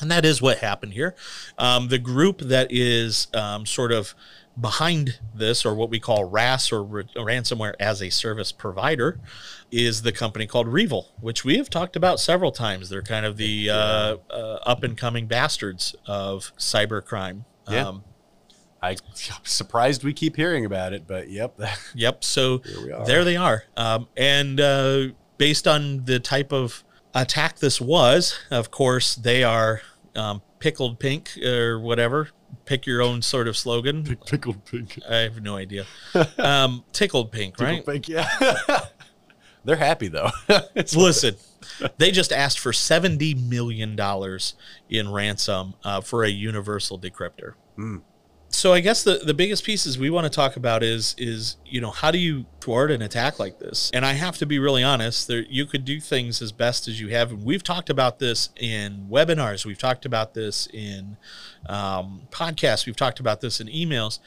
And 0.01 0.11
that 0.11 0.25
is 0.25 0.41
what 0.41 0.59
happened 0.59 0.93
here. 0.93 1.15
Um, 1.57 1.87
the 1.87 1.97
group 1.97 2.39
that 2.39 2.67
is 2.69 3.27
um, 3.33 3.65
sort 3.65 3.91
of 3.91 4.13
behind 4.59 5.19
this, 5.35 5.65
or 5.65 5.73
what 5.75 5.89
we 5.89 5.99
call 5.99 6.25
RaaS 6.25 6.71
or 6.71 6.83
ransomware 6.83 7.73
as 7.79 8.01
a 8.01 8.09
service 8.09 8.51
provider, 8.51 9.19
is 9.71 10.01
the 10.01 10.11
company 10.11 10.47
called 10.47 10.67
REvil, 10.67 11.11
which 11.19 11.43
we 11.43 11.57
have 11.57 11.69
talked 11.69 11.95
about 11.95 12.19
several 12.19 12.51
times. 12.51 12.89
They're 12.89 13.01
kind 13.01 13.25
of 13.25 13.37
the 13.37 13.69
uh, 13.69 14.17
uh, 14.29 14.59
up 14.65 14.83
and 14.83 14.97
coming 14.97 15.27
bastards 15.27 15.95
of 16.05 16.51
cybercrime. 16.57 17.45
Yeah. 17.69 17.87
Um, 17.87 18.03
I'm 18.81 18.97
surprised 19.43 20.03
we 20.03 20.13
keep 20.13 20.35
hearing 20.35 20.65
about 20.65 20.93
it, 20.93 21.07
but 21.07 21.29
yep. 21.29 21.59
yep. 21.95 22.23
So 22.23 22.59
there 23.05 23.23
they 23.23 23.35
are. 23.35 23.63
Um, 23.75 24.07
and 24.15 24.59
uh, 24.59 25.07
based 25.37 25.67
on 25.67 26.05
the 26.05 26.19
type 26.19 26.51
of 26.51 26.83
attack 27.21 27.59
this 27.59 27.79
was, 27.81 28.37
of 28.51 28.71
course, 28.71 29.15
they 29.15 29.43
are 29.43 29.81
um, 30.15 30.41
pickled 30.59 30.99
pink 30.99 31.37
or 31.43 31.79
whatever. 31.79 32.29
Pick 32.65 32.85
your 32.85 33.01
own 33.01 33.21
sort 33.21 33.47
of 33.47 33.57
slogan. 33.57 34.03
Pick, 34.03 34.25
pickled 34.25 34.65
pink. 34.65 34.99
I 35.09 35.17
have 35.17 35.41
no 35.41 35.57
idea. 35.57 35.85
Um, 36.37 36.83
tickled 36.93 37.31
pink, 37.31 37.59
right? 37.59 37.85
Tickled 37.85 37.93
pink, 37.93 38.09
yeah. 38.09 38.29
They're 39.65 39.75
happy 39.75 40.07
though. 40.07 40.29
Listen, 40.75 41.35
they 41.97 42.11
just 42.11 42.31
asked 42.31 42.59
for 42.59 42.71
seventy 42.71 43.33
million 43.33 43.95
dollars 43.97 44.55
in 44.89 45.11
ransom 45.11 45.73
uh, 45.83 45.99
for 45.99 46.23
a 46.23 46.29
universal 46.29 46.97
decryptor. 46.97 47.53
Mm 47.77 48.01
so 48.49 48.73
I 48.73 48.79
guess 48.79 49.03
the, 49.03 49.19
the 49.23 49.33
biggest 49.33 49.63
pieces 49.63 49.97
we 49.97 50.09
want 50.09 50.25
to 50.25 50.29
talk 50.29 50.55
about 50.55 50.81
is 50.83 51.15
is 51.17 51.57
you 51.65 51.81
know 51.81 51.91
how 51.91 52.11
do 52.11 52.17
you 52.17 52.45
thwart 52.61 52.91
an 52.91 53.01
attack 53.01 53.39
like 53.39 53.59
this? 53.59 53.91
And 53.93 54.05
I 54.05 54.13
have 54.13 54.37
to 54.37 54.45
be 54.45 54.57
really 54.59 54.83
honest. 54.83 55.27
There 55.27 55.43
you 55.49 55.65
could 55.65 55.85
do 55.85 55.99
things 55.99 56.41
as 56.41 56.51
best 56.51 56.87
as 56.87 56.99
you 56.99 57.09
have. 57.09 57.31
And 57.31 57.43
we've 57.43 57.63
talked 57.63 57.89
about 57.89 58.19
this 58.19 58.49
in 58.55 59.07
webinars. 59.09 59.65
We've 59.65 59.77
talked 59.77 60.05
about 60.05 60.33
this 60.33 60.67
in 60.73 61.17
um, 61.67 62.21
podcasts. 62.31 62.85
We've 62.85 62.95
talked 62.95 63.19
about 63.19 63.41
this 63.41 63.59
in 63.59 63.67
emails. 63.67 64.19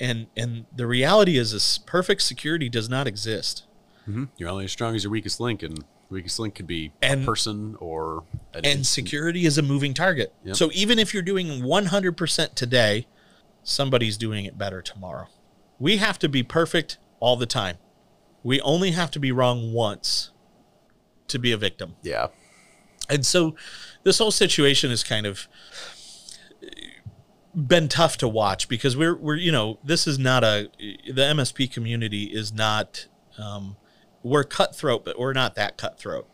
And 0.00 0.26
and 0.36 0.66
the 0.74 0.86
reality 0.86 1.38
is, 1.38 1.52
this 1.52 1.78
perfect 1.78 2.22
security 2.22 2.68
does 2.68 2.88
not 2.88 3.06
exist. 3.06 3.64
Mm-hmm. 4.08 4.24
You're 4.36 4.50
only 4.50 4.64
as 4.64 4.72
strong 4.72 4.94
as 4.94 5.04
your 5.04 5.10
weakest 5.10 5.40
link, 5.40 5.62
and 5.62 5.84
weakest 6.10 6.38
link 6.38 6.54
could 6.54 6.66
be 6.66 6.92
and, 7.02 7.22
a 7.22 7.26
person 7.26 7.76
or 7.80 8.24
an 8.54 8.64
and 8.64 8.86
security 8.86 9.46
is 9.46 9.58
a 9.58 9.62
moving 9.62 9.94
target. 9.94 10.32
Yep. 10.44 10.56
So 10.56 10.70
even 10.72 10.98
if 10.98 11.12
you're 11.12 11.22
doing 11.22 11.62
100% 11.62 12.54
today 12.54 13.06
somebody's 13.66 14.16
doing 14.16 14.44
it 14.44 14.56
better 14.56 14.80
tomorrow. 14.80 15.26
We 15.78 15.96
have 15.98 16.18
to 16.20 16.28
be 16.28 16.42
perfect 16.42 16.98
all 17.20 17.36
the 17.36 17.46
time. 17.46 17.78
We 18.42 18.60
only 18.60 18.92
have 18.92 19.10
to 19.10 19.20
be 19.20 19.32
wrong 19.32 19.72
once 19.72 20.30
to 21.28 21.38
be 21.38 21.50
a 21.50 21.56
victim. 21.56 21.96
Yeah. 22.02 22.28
And 23.10 23.26
so 23.26 23.56
this 24.04 24.18
whole 24.18 24.30
situation 24.30 24.90
is 24.90 25.02
kind 25.02 25.26
of 25.26 25.48
been 27.54 27.88
tough 27.88 28.16
to 28.18 28.28
watch 28.28 28.68
because 28.68 28.96
we're 28.96 29.16
we're 29.16 29.36
you 29.36 29.50
know 29.50 29.78
this 29.82 30.06
is 30.06 30.18
not 30.18 30.44
a 30.44 30.70
the 30.78 31.22
MSP 31.22 31.70
community 31.72 32.24
is 32.24 32.52
not 32.52 33.06
um, 33.38 33.76
we're 34.22 34.44
cutthroat 34.44 35.04
but 35.04 35.18
we're 35.18 35.32
not 35.32 35.54
that 35.56 35.76
cutthroat. 35.76 36.28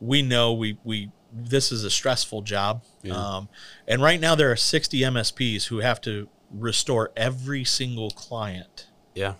We 0.00 0.22
know 0.22 0.52
we 0.52 0.78
we 0.82 1.10
this 1.32 1.70
is 1.70 1.84
a 1.84 1.90
stressful 1.90 2.42
job. 2.42 2.82
Yeah. 3.02 3.14
Um, 3.14 3.48
and 3.86 4.02
right 4.02 4.20
now 4.20 4.34
there 4.34 4.50
are 4.50 4.56
60 4.56 5.00
MSPs 5.00 5.66
who 5.66 5.78
have 5.78 6.00
to 6.02 6.28
restore 6.50 7.10
every 7.16 7.64
single 7.64 8.10
client 8.10 8.88
yeah. 9.14 9.34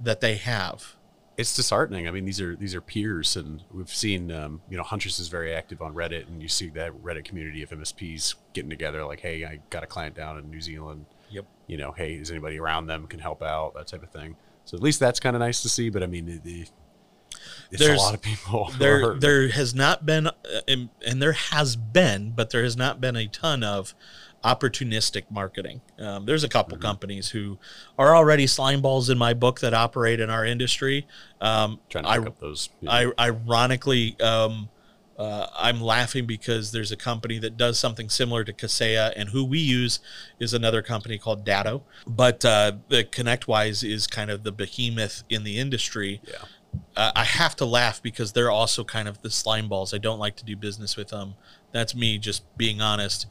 that 0.00 0.20
they 0.20 0.36
have. 0.36 0.96
It's 1.36 1.56
disheartening. 1.56 2.06
I 2.06 2.10
mean 2.10 2.24
these 2.24 2.40
are 2.40 2.54
these 2.54 2.74
are 2.74 2.80
peers 2.80 3.36
and 3.36 3.62
we've 3.72 3.88
seen 3.88 4.30
um, 4.30 4.60
you 4.68 4.76
know 4.76 4.82
huntress 4.82 5.18
is 5.18 5.28
very 5.28 5.54
active 5.54 5.80
on 5.80 5.94
reddit 5.94 6.28
and 6.28 6.42
you 6.42 6.48
see 6.48 6.68
that 6.70 6.92
reddit 7.02 7.24
community 7.24 7.62
of 7.62 7.70
msps 7.70 8.34
getting 8.52 8.68
together 8.68 9.04
like 9.04 9.20
hey 9.20 9.44
i 9.44 9.58
got 9.70 9.82
a 9.82 9.86
client 9.86 10.14
down 10.14 10.38
in 10.38 10.50
new 10.50 10.60
zealand. 10.60 11.06
Yep. 11.30 11.46
You 11.66 11.78
know 11.78 11.92
hey 11.92 12.14
is 12.14 12.30
anybody 12.30 12.58
around 12.58 12.86
them 12.86 13.06
can 13.06 13.18
help 13.18 13.42
out 13.42 13.74
that 13.74 13.86
type 13.86 14.02
of 14.02 14.10
thing. 14.10 14.36
So 14.64 14.76
at 14.76 14.82
least 14.82 15.00
that's 15.00 15.20
kind 15.20 15.34
of 15.34 15.40
nice 15.40 15.62
to 15.62 15.68
see 15.68 15.88
but 15.88 16.02
i 16.02 16.06
mean 16.06 16.26
the, 16.26 16.38
the 16.38 16.66
there's 17.70 17.98
a 17.98 18.04
lot 18.04 18.14
of 18.14 18.20
people 18.20 18.70
there 18.78 19.14
there 19.14 19.48
has 19.48 19.74
not 19.74 20.04
been 20.04 20.26
uh, 20.26 20.32
and, 20.68 20.90
and 21.06 21.22
there 21.22 21.32
has 21.32 21.76
been 21.76 22.30
but 22.30 22.50
there 22.50 22.62
has 22.62 22.76
not 22.76 23.00
been 23.00 23.16
a 23.16 23.26
ton 23.26 23.64
of 23.64 23.94
opportunistic 24.44 25.24
marketing. 25.30 25.80
Um, 25.98 26.26
there's 26.26 26.44
a 26.44 26.48
couple 26.48 26.76
mm-hmm. 26.76 26.86
companies 26.86 27.30
who 27.30 27.58
are 27.98 28.14
already 28.14 28.46
slime 28.46 28.80
balls 28.80 29.08
in 29.08 29.18
my 29.18 29.34
book 29.34 29.60
that 29.60 29.74
operate 29.74 30.20
in 30.20 30.30
our 30.30 30.44
industry. 30.44 31.06
Um, 31.40 31.80
Trying 31.88 32.04
to 32.04 32.10
pick 32.10 32.20
I, 32.20 32.26
up 32.26 32.40
those. 32.40 32.68
I 32.88 33.12
ironically, 33.18 34.18
um, 34.20 34.68
uh, 35.18 35.46
I'm 35.56 35.80
laughing 35.80 36.26
because 36.26 36.72
there's 36.72 36.90
a 36.90 36.96
company 36.96 37.38
that 37.38 37.56
does 37.56 37.78
something 37.78 38.08
similar 38.08 38.42
to 38.44 38.52
Kaseya, 38.52 39.12
and 39.16 39.28
who 39.28 39.44
we 39.44 39.58
use 39.58 40.00
is 40.40 40.54
another 40.54 40.82
company 40.82 41.18
called 41.18 41.44
Datto. 41.44 41.82
But 42.06 42.44
uh, 42.44 42.72
the 42.88 43.04
ConnectWise 43.04 43.88
is 43.88 44.06
kind 44.06 44.30
of 44.30 44.42
the 44.42 44.52
behemoth 44.52 45.22
in 45.28 45.44
the 45.44 45.58
industry. 45.58 46.20
Yeah. 46.26 46.34
Uh, 46.96 47.12
I 47.14 47.24
have 47.24 47.54
to 47.56 47.66
laugh 47.66 48.02
because 48.02 48.32
they're 48.32 48.50
also 48.50 48.82
kind 48.82 49.06
of 49.06 49.20
the 49.20 49.30
slime 49.30 49.68
balls. 49.68 49.92
I 49.92 49.98
don't 49.98 50.18
like 50.18 50.36
to 50.36 50.44
do 50.44 50.56
business 50.56 50.96
with 50.96 51.08
them. 51.08 51.34
That's 51.70 51.94
me 51.94 52.18
just 52.18 52.44
being 52.56 52.80
honest 52.80 53.26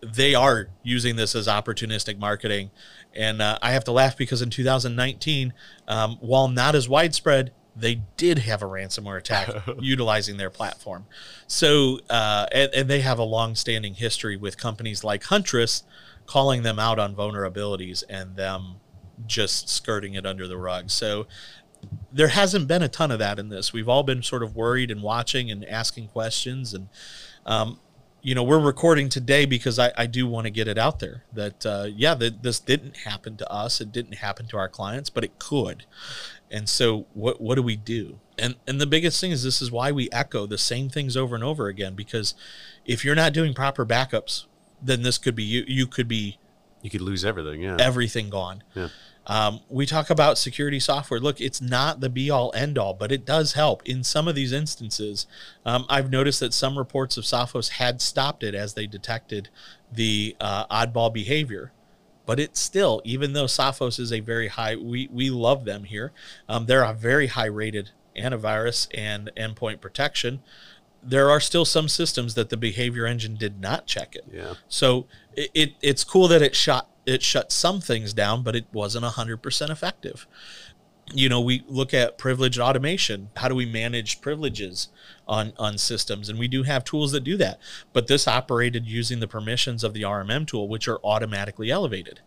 they 0.00 0.34
are 0.34 0.68
using 0.82 1.16
this 1.16 1.34
as 1.34 1.46
opportunistic 1.46 2.18
marketing. 2.18 2.70
And 3.14 3.42
uh, 3.42 3.58
I 3.62 3.72
have 3.72 3.84
to 3.84 3.92
laugh 3.92 4.16
because 4.16 4.42
in 4.42 4.50
2019, 4.50 5.52
um, 5.88 6.18
while 6.20 6.48
not 6.48 6.74
as 6.74 6.88
widespread, 6.88 7.52
they 7.74 8.02
did 8.16 8.40
have 8.40 8.62
a 8.62 8.66
ransomware 8.66 9.18
attack 9.18 9.50
utilizing 9.80 10.36
their 10.36 10.50
platform. 10.50 11.06
So, 11.46 12.00
uh, 12.10 12.46
and, 12.52 12.70
and, 12.74 12.88
they 12.90 13.00
have 13.00 13.18
a 13.18 13.24
long-standing 13.24 13.94
history 13.94 14.36
with 14.36 14.58
companies 14.58 15.04
like 15.04 15.24
Huntress 15.24 15.84
calling 16.26 16.64
them 16.64 16.80
out 16.80 16.98
on 16.98 17.14
vulnerabilities 17.14 18.02
and 18.08 18.34
them 18.34 18.76
just 19.26 19.68
skirting 19.68 20.14
it 20.14 20.26
under 20.26 20.48
the 20.48 20.56
rug. 20.56 20.90
So, 20.90 21.26
there 22.12 22.28
hasn't 22.28 22.66
been 22.66 22.82
a 22.82 22.88
ton 22.88 23.10
of 23.10 23.18
that 23.18 23.38
in 23.38 23.48
this. 23.48 23.72
We've 23.72 23.88
all 23.88 24.02
been 24.02 24.22
sort 24.22 24.42
of 24.42 24.56
worried 24.56 24.90
and 24.90 25.02
watching 25.02 25.50
and 25.50 25.64
asking 25.64 26.08
questions, 26.08 26.74
and 26.74 26.88
um, 27.46 27.78
you 28.28 28.34
know, 28.34 28.42
we're 28.42 28.60
recording 28.60 29.08
today 29.08 29.46
because 29.46 29.78
I, 29.78 29.90
I 29.96 30.04
do 30.04 30.26
want 30.26 30.44
to 30.44 30.50
get 30.50 30.68
it 30.68 30.76
out 30.76 30.98
there 30.98 31.24
that, 31.32 31.64
uh, 31.64 31.86
yeah, 31.88 32.12
that 32.16 32.42
this 32.42 32.60
didn't 32.60 32.98
happen 32.98 33.38
to 33.38 33.50
us. 33.50 33.80
It 33.80 33.90
didn't 33.90 34.16
happen 34.16 34.46
to 34.48 34.58
our 34.58 34.68
clients, 34.68 35.08
but 35.08 35.24
it 35.24 35.38
could. 35.38 35.86
And 36.50 36.68
so 36.68 37.06
what, 37.14 37.40
what 37.40 37.54
do 37.54 37.62
we 37.62 37.74
do? 37.74 38.20
And, 38.38 38.56
and 38.66 38.78
the 38.78 38.86
biggest 38.86 39.18
thing 39.18 39.30
is 39.30 39.44
this 39.44 39.62
is 39.62 39.72
why 39.72 39.92
we 39.92 40.10
echo 40.12 40.44
the 40.44 40.58
same 40.58 40.90
things 40.90 41.16
over 41.16 41.34
and 41.34 41.42
over 41.42 41.68
again, 41.68 41.94
because 41.94 42.34
if 42.84 43.02
you're 43.02 43.14
not 43.14 43.32
doing 43.32 43.54
proper 43.54 43.86
backups, 43.86 44.44
then 44.82 45.00
this 45.00 45.16
could 45.16 45.34
be, 45.34 45.44
you, 45.44 45.64
you 45.66 45.86
could 45.86 46.06
be, 46.06 46.36
you 46.82 46.90
could 46.90 47.00
lose 47.00 47.24
everything. 47.24 47.62
Yeah. 47.62 47.78
Everything 47.80 48.28
gone. 48.28 48.62
Yeah. 48.74 48.88
Um, 49.28 49.60
we 49.68 49.84
talk 49.84 50.08
about 50.08 50.38
security 50.38 50.80
software. 50.80 51.20
Look, 51.20 51.40
it's 51.40 51.60
not 51.60 52.00
the 52.00 52.08
be 52.08 52.30
all 52.30 52.50
end 52.54 52.78
all, 52.78 52.94
but 52.94 53.12
it 53.12 53.26
does 53.26 53.52
help 53.52 53.86
in 53.86 54.02
some 54.02 54.26
of 54.26 54.34
these 54.34 54.52
instances. 54.52 55.26
Um, 55.66 55.84
I've 55.88 56.10
noticed 56.10 56.40
that 56.40 56.54
some 56.54 56.78
reports 56.78 57.16
of 57.18 57.24
Sophos 57.24 57.68
had 57.68 58.00
stopped 58.00 58.42
it 58.42 58.54
as 58.54 58.74
they 58.74 58.86
detected 58.86 59.50
the 59.92 60.34
uh, 60.40 60.66
oddball 60.66 61.12
behavior. 61.12 61.72
But 62.24 62.40
it's 62.40 62.60
still, 62.60 63.00
even 63.04 63.32
though 63.32 63.44
Sophos 63.44 63.98
is 63.98 64.12
a 64.12 64.20
very 64.20 64.48
high, 64.48 64.76
we, 64.76 65.08
we 65.10 65.30
love 65.30 65.64
them 65.64 65.84
here. 65.84 66.12
Um, 66.48 66.66
they're 66.66 66.82
a 66.82 66.92
very 66.92 67.28
high 67.28 67.46
rated 67.46 67.90
antivirus 68.16 68.88
and 68.92 69.30
endpoint 69.36 69.80
protection. 69.80 70.42
There 71.02 71.30
are 71.30 71.40
still 71.40 71.64
some 71.64 71.88
systems 71.88 72.34
that 72.34 72.50
the 72.50 72.56
behavior 72.56 73.06
engine 73.06 73.36
did 73.36 73.60
not 73.60 73.86
check 73.86 74.14
it. 74.14 74.24
Yeah. 74.30 74.54
So 74.68 75.06
it, 75.34 75.50
it 75.54 75.72
it's 75.80 76.04
cool 76.04 76.28
that 76.28 76.42
it 76.42 76.54
shot 76.56 76.90
it 77.08 77.22
shut 77.22 77.50
some 77.50 77.80
things 77.80 78.12
down, 78.12 78.42
but 78.42 78.54
it 78.54 78.66
wasn't 78.72 79.04
100% 79.04 79.70
effective. 79.70 80.26
You 81.10 81.30
know, 81.30 81.40
we 81.40 81.64
look 81.66 81.94
at 81.94 82.18
privileged 82.18 82.60
automation. 82.60 83.30
How 83.36 83.48
do 83.48 83.54
we 83.54 83.64
manage 83.64 84.20
privileges 84.20 84.88
on, 85.26 85.54
on 85.58 85.78
systems? 85.78 86.28
And 86.28 86.38
we 86.38 86.48
do 86.48 86.64
have 86.64 86.84
tools 86.84 87.12
that 87.12 87.24
do 87.24 87.38
that. 87.38 87.58
But 87.94 88.08
this 88.08 88.28
operated 88.28 88.86
using 88.86 89.20
the 89.20 89.26
permissions 89.26 89.82
of 89.82 89.94
the 89.94 90.02
RMM 90.02 90.46
tool, 90.46 90.68
which 90.68 90.86
are 90.86 90.98
automatically 91.02 91.70
elevated. 91.70 92.20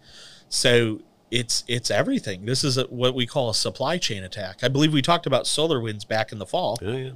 So 0.50 1.02
it's 1.30 1.64
it's 1.68 1.92
everything. 1.92 2.46
This 2.46 2.64
is 2.64 2.78
a, 2.78 2.86
what 2.86 3.14
we 3.14 3.28
call 3.28 3.52
a 3.52 3.56
supply 3.56 4.00
chain 4.00 4.24
attack. 4.24 4.64
I 4.64 4.68
believe 4.68 4.92
we 4.92 5.04
talked 5.04 5.28
about 5.28 5.46
SolarWinds 5.46 6.08
back 6.08 6.32
in 6.32 6.40
the 6.40 6.46
fall. 6.48 6.80
Yeah, 6.82 6.96
yeah. 6.96 7.12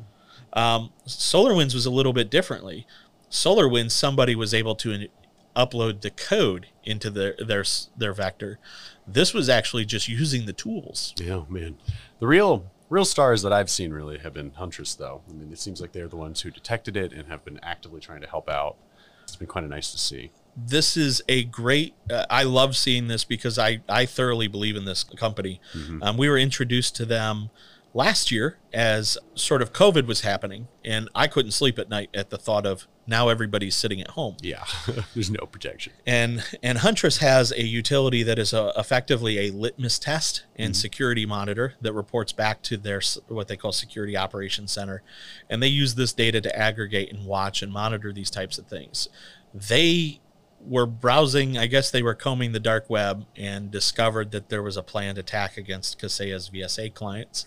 Um, 0.54 0.92
SolarWinds 1.08 1.74
was 1.74 1.88
a 1.88 1.92
little 1.92 2.14
bit 2.14 2.30
differently. 2.30 2.86
SolarWinds, 3.32 3.92
somebody 3.92 4.36
was 4.36 4.54
able 4.54 4.76
to 4.76 5.08
upload 5.56 6.02
the 6.02 6.10
code 6.10 6.68
into 6.84 7.10
their 7.10 7.36
their 7.40 7.64
their 7.98 8.14
vector. 8.14 8.60
This 9.08 9.34
was 9.34 9.50
actually 9.50 9.86
just 9.86 10.08
using 10.08 10.46
the 10.46 10.54
tools. 10.54 11.14
Yeah, 11.18 11.44
man. 11.50 11.78
The 12.20 12.28
real 12.28 12.72
real 12.90 13.06
stars 13.06 13.42
that 13.42 13.54
I've 13.54 13.70
seen 13.70 13.92
really 13.92 14.20
have 14.20 14.34
been 14.34 14.52
Huntress, 14.52 14.96
though. 14.96 15.22
I 15.30 15.34
mean, 15.34 15.52
it 15.52 15.60
seems 15.60 15.82
like 15.82 15.92
they're 15.92 16.08
the 16.08 16.16
ones 16.16 16.42
who 16.42 16.52
detected 16.52 16.96
it 16.96 17.12
and 17.14 17.28
have 17.28 17.44
been 17.44 17.60
actively 17.64 18.00
trying 18.00 18.22
to 18.22 18.28
help 18.28 18.50
out. 18.50 18.78
It's 19.24 19.36
been 19.36 19.48
quite 19.48 19.64
nice 19.66 19.92
to 19.92 19.98
see. 19.98 20.32
This 20.56 20.96
is 20.96 21.22
a 21.28 21.44
great. 21.44 21.96
Uh, 22.10 22.26
I 22.30 22.44
love 22.44 22.78
seeing 22.78 23.08
this 23.08 23.24
because 23.24 23.60
I 23.60 23.82
I 23.90 24.06
thoroughly 24.06 24.48
believe 24.48 24.76
in 24.76 24.86
this 24.86 25.04
company. 25.04 25.60
Um, 26.02 26.18
we 26.18 26.30
were 26.30 26.38
introduced 26.38 26.96
to 26.98 27.06
them 27.06 27.50
last 27.94 28.32
year 28.32 28.58
as 28.74 29.18
sort 29.34 29.62
of 29.62 29.74
COVID 29.74 30.06
was 30.06 30.22
happening, 30.22 30.68
and 30.84 31.10
I 31.16 31.28
couldn't 31.28 31.52
sleep 31.52 31.80
at 31.80 31.90
night 31.90 32.10
at 32.14 32.30
the 32.30 32.38
thought 32.38 32.66
of 32.66 32.88
now 33.08 33.30
everybody's 33.30 33.76
sitting 33.76 34.02
at 34.02 34.12
home. 34.12 34.38
Yeah, 34.42 34.66
there's 35.14 35.30
no 35.30 35.46
protection. 35.46 35.94
and 36.06 36.44
and 36.64 36.80
Huntress 36.80 37.18
has 37.18 37.52
a 37.52 37.64
utility 37.64 38.24
that 38.24 38.40
is 38.40 38.54
a, 38.54 38.72
effectively 38.78 39.48
a 39.48 39.52
litmus 39.52 40.00
test 40.00 40.46
and 40.56 40.74
mm-hmm. 40.74 40.80
security 40.80 41.26
monitor 41.26 41.76
that 41.82 41.94
reports 41.94 42.32
back 42.32 42.62
to 42.64 42.78
their 42.78 43.02
what 43.28 43.48
they 43.48 43.58
call 43.58 43.72
security 43.72 44.18
operations 44.18 44.72
center, 44.72 45.02
and 45.50 45.62
they 45.62 45.68
use 45.68 45.96
this 45.96 46.14
data 46.14 46.42
to 46.42 46.58
aggregate 46.58 47.12
and 47.12 47.26
watch 47.26 47.62
and 47.62 47.72
monitor 47.72 48.12
these 48.12 48.30
types 48.30 48.58
of 48.58 48.68
things. 48.68 49.10
They 49.54 50.20
were 50.68 50.86
browsing, 50.86 51.58
I 51.58 51.68
guess 51.68 51.92
they 51.92 52.02
were 52.02 52.16
combing 52.16 52.52
the 52.52 52.60
dark 52.60 52.90
web 52.90 53.26
and 53.36 53.70
discovered 53.70 54.32
that 54.32 54.50
there 54.50 54.64
was 54.64 54.78
a 54.78 54.84
planned 54.84 55.18
attack 55.18 55.58
against 55.58 56.00
Kaseya's 56.00 56.50
VSA 56.50 56.94
clients. 56.94 57.46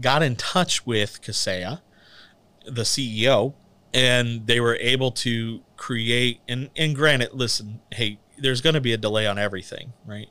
Got 0.00 0.22
in 0.22 0.36
touch 0.36 0.86
with 0.86 1.22
Kaseya, 1.22 1.80
the 2.64 2.82
CEO, 2.82 3.54
and 3.96 4.46
they 4.46 4.60
were 4.60 4.76
able 4.76 5.10
to 5.10 5.62
create 5.78 6.40
and 6.46 6.68
and 6.76 6.94
granted, 6.94 7.30
listen, 7.32 7.80
hey, 7.92 8.18
there's 8.38 8.60
going 8.60 8.74
to 8.74 8.80
be 8.80 8.92
a 8.92 8.98
delay 8.98 9.26
on 9.26 9.38
everything, 9.38 9.94
right? 10.04 10.28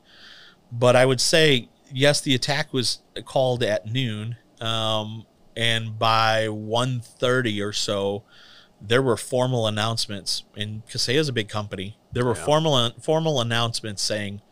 But 0.70 0.94
I 0.94 1.04
would 1.04 1.20
say 1.20 1.68
yes, 1.92 2.20
the 2.20 2.34
attack 2.34 2.72
was 2.72 3.00
called 3.24 3.62
at 3.64 3.86
noon, 3.86 4.36
um, 4.60 5.26
and 5.56 5.98
by 5.98 6.46
1.30 6.48 7.64
or 7.64 7.72
so, 7.72 8.22
there 8.80 9.02
were 9.02 9.16
formal 9.16 9.66
announcements. 9.66 10.44
And 10.56 10.86
Kaseya 10.86 11.16
is 11.16 11.28
a 11.28 11.32
big 11.32 11.48
company. 11.48 11.96
There 12.12 12.24
were 12.24 12.36
Yeah. 12.36 12.44
formal 12.44 12.90
formal 13.00 13.40
announcements 13.40 14.02
saying 14.02 14.42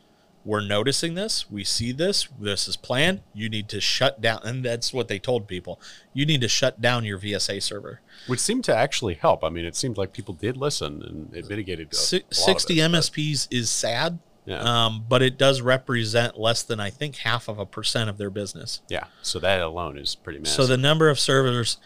we're 0.44 0.60
noticing 0.60 1.14
this. 1.14 1.50
We 1.50 1.64
see 1.64 1.90
this. 1.92 2.28
This 2.38 2.68
is 2.68 2.76
planned. 2.76 3.20
You 3.32 3.48
need 3.48 3.68
to 3.70 3.80
shut 3.80 4.20
down. 4.20 4.40
And 4.44 4.64
that's 4.64 4.92
what 4.92 5.08
they 5.08 5.18
told 5.18 5.48
people. 5.48 5.80
You 6.12 6.26
need 6.26 6.40
to 6.42 6.48
shut 6.48 6.80
down 6.80 7.04
your 7.04 7.18
VSA 7.18 7.62
server. 7.62 8.00
Which 8.26 8.40
seemed 8.40 8.64
to 8.64 8.76
actually 8.76 9.14
help. 9.14 9.42
I 9.42 9.48
mean, 9.48 9.64
it 9.64 9.74
seemed 9.74 9.96
like 9.96 10.12
people 10.12 10.34
did 10.34 10.56
listen 10.56 11.02
and 11.02 11.34
it 11.34 11.48
mitigated 11.48 11.92
a, 11.92 11.96
Si- 11.96 12.16
a 12.18 12.20
lot 12.20 12.30
of 12.30 12.36
60 12.36 12.78
it, 12.80 12.90
but- 12.92 12.98
MSPs 12.98 13.48
is 13.50 13.70
sad, 13.70 14.18
Yeah. 14.44 14.60
um, 14.86 15.04
but 15.08 15.22
it 15.22 15.38
does 15.38 15.62
represent 15.62 16.38
less 16.38 16.62
than, 16.62 16.78
I 16.78 16.90
think, 16.90 17.16
half 17.16 17.48
of 17.48 17.58
a 17.58 17.64
percent 17.66 18.10
of 18.10 18.18
their 18.18 18.30
business. 18.30 18.82
yeah. 18.90 19.04
So 19.22 19.38
that 19.38 19.60
alone 19.62 19.96
is 19.98 20.14
pretty 20.14 20.40
massive. 20.40 20.54
So 20.56 20.66
the 20.66 20.76
number 20.76 21.08
of 21.08 21.18
servers 21.18 21.78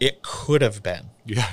it 0.00 0.22
could 0.22 0.62
have 0.62 0.82
been, 0.82 1.10
yeah, 1.26 1.50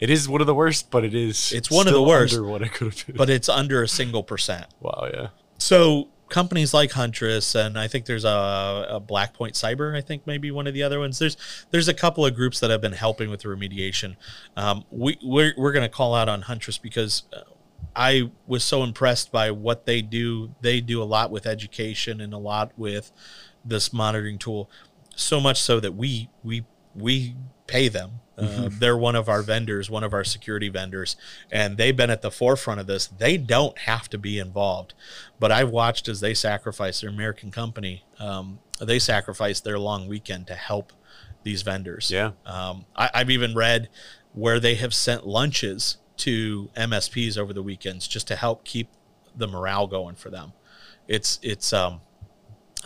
it 0.00 0.10
is 0.10 0.28
one 0.28 0.40
of 0.40 0.46
the 0.46 0.54
worst, 0.54 0.90
but 0.90 1.04
it 1.04 1.14
is. 1.14 1.52
It's 1.52 1.70
one 1.70 1.86
of 1.86 1.94
the 1.94 2.02
worst. 2.02 2.34
under 2.34 2.46
what 2.46 2.60
it 2.60 2.72
could 2.72 2.92
have 2.92 3.06
been. 3.06 3.16
but 3.16 3.30
it's 3.30 3.48
under 3.48 3.82
a 3.82 3.88
single 3.88 4.22
percent. 4.24 4.66
wow, 4.80 5.08
yeah. 5.10 5.28
So 5.58 6.08
companies 6.28 6.74
like 6.74 6.92
Huntress, 6.92 7.54
and 7.54 7.78
I 7.78 7.88
think 7.88 8.06
there's 8.06 8.24
a, 8.24 8.86
a 8.90 9.00
Blackpoint 9.00 9.54
Cyber. 9.54 9.96
I 9.96 10.00
think 10.00 10.26
maybe 10.26 10.50
one 10.50 10.66
of 10.66 10.74
the 10.74 10.82
other 10.82 10.98
ones. 10.98 11.18
There's 11.18 11.36
there's 11.70 11.88
a 11.88 11.94
couple 11.94 12.26
of 12.26 12.34
groups 12.34 12.60
that 12.60 12.70
have 12.70 12.80
been 12.80 12.92
helping 12.92 13.30
with 13.30 13.42
the 13.42 13.48
remediation. 13.48 14.16
Um, 14.56 14.84
we 14.90 15.18
we're, 15.22 15.54
we're 15.56 15.72
going 15.72 15.84
to 15.84 15.88
call 15.88 16.14
out 16.14 16.28
on 16.28 16.42
Huntress 16.42 16.78
because 16.78 17.24
uh, 17.32 17.40
I 17.94 18.30
was 18.46 18.64
so 18.64 18.82
impressed 18.82 19.32
by 19.32 19.50
what 19.50 19.86
they 19.86 20.02
do. 20.02 20.54
They 20.60 20.80
do 20.80 21.02
a 21.02 21.04
lot 21.04 21.30
with 21.30 21.46
education 21.46 22.20
and 22.20 22.32
a 22.32 22.38
lot 22.38 22.72
with 22.76 23.12
this 23.64 23.92
monitoring 23.92 24.38
tool. 24.38 24.70
So 25.14 25.40
much 25.40 25.60
so 25.60 25.80
that 25.80 25.94
we 25.94 26.28
we 26.42 26.64
we 26.94 27.36
pay 27.66 27.88
them. 27.88 28.20
Uh, 28.38 28.68
they're 28.70 28.96
one 28.96 29.16
of 29.16 29.28
our 29.28 29.42
vendors, 29.42 29.88
one 29.88 30.04
of 30.04 30.12
our 30.12 30.24
security 30.24 30.68
vendors, 30.68 31.16
and 31.50 31.76
they've 31.76 31.96
been 31.96 32.10
at 32.10 32.22
the 32.22 32.30
forefront 32.30 32.80
of 32.80 32.86
this. 32.86 33.06
They 33.06 33.36
don't 33.36 33.76
have 33.78 34.10
to 34.10 34.18
be 34.18 34.38
involved, 34.38 34.94
but 35.40 35.50
I've 35.50 35.70
watched 35.70 36.08
as 36.08 36.20
they 36.20 36.34
sacrifice 36.34 37.00
their 37.00 37.10
American 37.10 37.50
company. 37.50 38.04
Um, 38.18 38.58
they 38.80 38.98
sacrifice 38.98 39.60
their 39.60 39.78
long 39.78 40.06
weekend 40.06 40.46
to 40.48 40.54
help 40.54 40.92
these 41.44 41.62
vendors. 41.62 42.10
Yeah. 42.10 42.32
Um, 42.44 42.84
I, 42.94 43.10
I've 43.14 43.30
even 43.30 43.54
read 43.54 43.88
where 44.32 44.60
they 44.60 44.74
have 44.74 44.92
sent 44.92 45.26
lunches 45.26 45.96
to 46.18 46.68
MSPs 46.76 47.38
over 47.38 47.52
the 47.52 47.62
weekends 47.62 48.06
just 48.06 48.26
to 48.28 48.36
help 48.36 48.64
keep 48.64 48.88
the 49.34 49.46
morale 49.46 49.86
going 49.86 50.14
for 50.14 50.28
them. 50.28 50.52
It's 51.08 51.38
it's 51.42 51.72
um, 51.72 52.00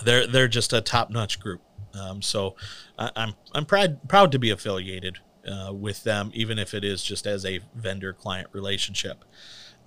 they're 0.05 0.27
they're 0.27 0.49
just 0.49 0.73
a 0.73 0.81
top 0.81 1.11
notch 1.11 1.41
group. 1.41 1.63
Um, 1.95 2.23
so 2.23 2.55
I, 2.99 3.11
I'm 3.17 3.35
I'm 3.53 3.65
proud 3.65 4.09
proud 4.09 4.31
to 4.33 4.39
be 4.39 4.51
affiliated 4.51 5.19
uh, 5.51 5.73
with 5.73 6.05
them, 6.05 6.31
even 6.35 6.59
if 6.59 6.73
it 6.75 6.85
is 6.85 7.03
just 7.03 7.27
as 7.27 7.45
a 7.45 7.61
vendor 7.75 8.13
client 8.13 8.49
relationship. 8.53 9.25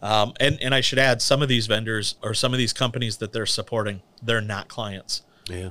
Um, 0.02 0.34
and 0.40 0.62
and 0.62 0.76
I 0.76 0.82
should 0.82 1.00
add, 1.00 1.22
some 1.22 1.42
of 1.42 1.48
these 1.48 1.66
vendors 1.68 2.16
or 2.22 2.34
some 2.34 2.52
of 2.54 2.58
these 2.58 2.74
companies 2.74 3.18
that 3.18 3.32
they're 3.32 3.46
supporting, 3.46 4.02
they're 4.22 4.42
not 4.42 4.68
clients. 4.68 5.22
Yeah. 5.48 5.70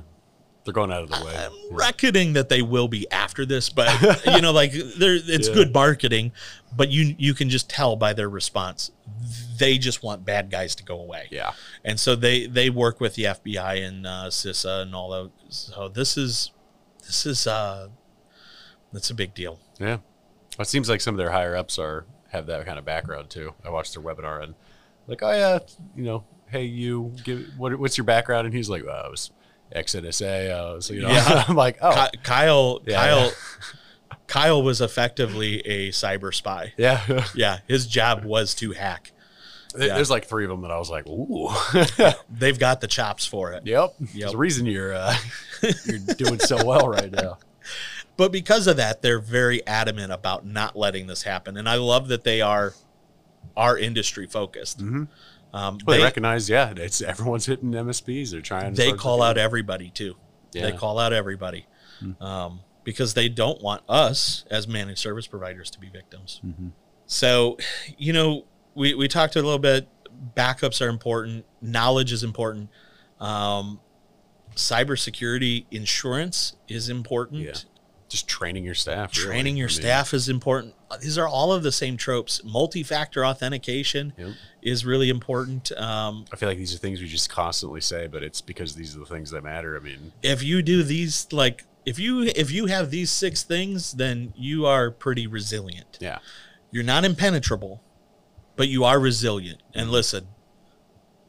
They're 0.65 0.73
going 0.73 0.91
out 0.93 1.03
of 1.03 1.09
the 1.09 1.25
way. 1.25 1.35
I'm 1.35 1.51
Yeah. 1.51 1.67
reckoning 1.71 2.33
that 2.33 2.47
they 2.47 2.61
will 2.61 2.87
be 2.87 3.05
after 3.11 3.45
this, 3.45 3.69
but 3.69 4.25
you 4.25 4.41
know, 4.41 4.51
like 4.53 4.71
there, 4.71 5.15
it's 5.15 5.49
Yeah. 5.49 5.53
good 5.53 5.73
marketing, 5.73 6.31
but 6.75 6.89
you 6.89 7.15
you 7.19 7.33
can 7.33 7.49
just 7.49 7.69
tell 7.69 7.95
by 7.95 8.13
their 8.13 8.29
response, 8.29 8.89
they 9.59 9.77
just 9.77 10.01
want 10.03 10.25
bad 10.25 10.49
guys 10.49 10.73
to 10.75 10.83
go 10.83 10.99
away. 10.99 11.27
Yeah. 11.29 11.51
and 11.83 11.99
so 11.99 12.15
they 12.15 12.47
they 12.47 12.69
work 12.71 12.99
with 13.01 13.13
the 13.15 13.25
FBI 13.25 13.85
and 13.85 14.07
uh, 14.07 14.29
CISA 14.29 14.81
and 14.83 14.95
all 14.95 15.09
that. 15.11 15.31
So 15.49 15.89
this 15.89 16.17
is 16.17 16.51
this 17.05 17.25
is 17.25 17.45
uh, 17.45 17.89
that's 18.93 19.09
a 19.09 19.15
big 19.15 19.33
deal. 19.35 19.59
Yeah. 19.79 19.97
It 20.59 20.67
seems 20.67 20.87
like 20.89 21.01
some 21.01 21.15
of 21.15 21.17
their 21.17 21.31
higher 21.31 21.55
ups 21.55 21.79
are 21.79 22.05
have 22.29 22.45
that 22.47 22.65
kind 22.65 22.77
of 22.79 22.85
background 22.85 23.29
too. 23.29 23.53
I 23.65 23.69
watched 23.69 23.93
their 23.93 24.03
webinar 24.03 24.43
and 24.43 24.55
like, 25.07 25.21
oh 25.23 25.31
yeah, 25.31 25.59
you 25.95 26.03
know, 26.03 26.23
hey 26.49 26.63
you, 26.65 27.13
give 27.23 27.45
what, 27.57 27.77
what's 27.79 27.97
your 27.97 28.05
background? 28.05 28.45
And 28.45 28.55
he's 28.55 28.69
like, 28.69 28.85
well, 28.85 29.03
I 29.05 29.09
was 29.09 29.31
ex 29.71 29.93
NSA. 29.95 30.49
Uh, 30.51 30.81
so 30.81 30.93
you 30.93 31.01
know, 31.01 31.09
Yeah. 31.09 31.43
I'm 31.47 31.55
like, 31.55 31.77
oh 31.81 32.07
Kyle 32.23 32.81
Yeah. 32.85 32.95
Kyle 32.97 33.31
Kyle 34.27 34.63
was 34.63 34.81
effectively 34.81 35.59
a 35.61 35.89
cyber 35.89 36.33
spy. 36.33 36.73
yeah. 36.77 37.25
Yeah, 37.35 37.59
his 37.67 37.87
job 37.87 38.23
was 38.23 38.53
to 38.55 38.71
hack. 38.71 39.11
Yeah. 39.75 39.95
There's 39.95 40.11
like 40.11 40.25
three 40.25 40.43
of 40.45 40.51
them 40.51 40.61
that 40.61 40.69
I 40.71 40.77
was 40.77 40.91
like, 40.91 41.07
ooh, 41.07 41.49
They've 42.29 42.57
got 42.59 42.79
the 42.79 42.87
chops 42.87 43.25
for 43.25 43.53
it. 43.53 43.65
yep. 43.65 43.95
Yep. 43.99 44.09
There's 44.13 44.33
a 44.33 44.37
reason 44.37 44.67
you're 44.67 44.93
uh, 44.93 45.15
you're 45.85 45.97
doing 46.15 46.37
so 46.39 46.63
well 46.63 46.87
right 46.87 47.11
now. 47.11 47.39
But 48.15 48.31
because 48.31 48.67
of 48.67 48.77
that, 48.77 49.01
they're 49.01 49.19
very 49.19 49.65
adamant 49.65 50.11
about 50.11 50.45
not 50.45 50.75
letting 50.75 51.07
this 51.07 51.23
happen. 51.23 51.57
And 51.57 51.67
I 51.67 51.75
love 51.75 52.07
that 52.09 52.23
they 52.23 52.41
are 52.41 52.73
are 53.57 53.77
industry 53.77 54.25
focused. 54.27 54.81
Um, 54.81 55.09
Well, 55.53 55.77
they, 55.85 55.97
they 55.97 56.03
recognize, 56.03 56.49
yeah, 56.49 56.73
it's 56.75 57.01
everyone's 57.01 57.45
hitting 57.45 57.71
MSPs. 57.71 58.31
They're 58.31 58.41
trying. 58.41 58.73
they 58.73 58.93
call 58.93 59.21
out 59.21 59.37
everybody 59.37 59.89
too. 59.89 60.15
They 60.51 60.59
Yeah. 60.61 60.71
Hmm. 60.71 60.77
call 60.77 60.99
out 60.99 61.13
everybody 61.13 61.67
um, 62.19 62.61
because 62.83 63.13
they 63.13 63.29
don't 63.29 63.61
want 63.61 63.81
us 63.87 64.45
as 64.49 64.67
managed 64.67 64.99
service 64.99 65.27
providers 65.27 65.69
to 65.71 65.79
be 65.79 65.89
victims. 65.89 66.41
Mm-hmm. 66.45 66.69
So, 67.05 67.57
you 67.97 68.13
know, 68.13 68.45
we, 68.75 68.93
we 68.95 69.07
talked 69.07 69.35
a 69.35 69.41
little 69.41 69.59
bit. 69.59 69.87
Backups 70.35 70.81
are 70.85 70.89
important. 70.89 71.45
Knowledge 71.61 72.11
is 72.11 72.23
important. 72.23 72.69
Um, 73.19 73.79
cybersecurity 74.55 75.65
insurance 75.71 76.55
is 76.67 76.89
important. 76.89 77.65
Just 78.13 78.27
training 78.27 78.63
your 78.63 78.75
staff. 78.75 79.17
really. 79.17 79.27
Training 79.29 79.57
your 79.57 79.67
I 79.67 79.71
mean, 79.71 79.81
staff 79.81 80.13
is 80.13 80.29
important. 80.29 80.75
These 81.01 81.17
are 81.17 81.27
all 81.27 81.51
of 81.51 81.63
the 81.63 81.71
same 81.71 81.97
tropes. 81.97 82.43
Multi-factor 82.43 83.25
authentication 83.25 84.13
Yep. 84.17 84.33
is 84.61 84.85
really 84.85 85.09
important. 85.09 85.71
Um, 85.71 86.25
I 86.31 86.35
feel 86.35 86.47
like 86.47 86.59
these 86.59 86.75
are 86.75 86.77
things 86.77 87.01
we 87.01 87.07
just 87.07 87.29
constantly 87.31 87.81
say, 87.81 88.05
but 88.05 88.21
it's 88.21 88.39
because 88.39 88.75
these 88.75 88.95
are 88.95 88.99
the 88.99 89.07
things 89.07 89.31
that 89.31 89.43
matter. 89.43 89.75
I 89.75 89.79
mean, 89.79 90.11
if 90.21 90.43
you 90.43 90.61
do 90.61 90.83
these, 90.83 91.25
like 91.33 91.65
if 91.87 91.97
you 91.97 92.21
if 92.35 92.51
you 92.51 92.67
have 92.67 92.91
these 92.91 93.09
six 93.09 93.41
things, 93.41 93.93
then 93.93 94.31
you 94.37 94.67
are 94.67 94.91
pretty 94.91 95.25
resilient. 95.25 95.97
yeah, 95.99 96.19
You're 96.71 96.83
not 96.83 97.03
impenetrable, 97.05 97.81
but 98.55 98.67
you 98.67 98.83
are 98.83 98.99
resilient. 98.99 99.63
And 99.73 99.89
listen, 99.89 100.27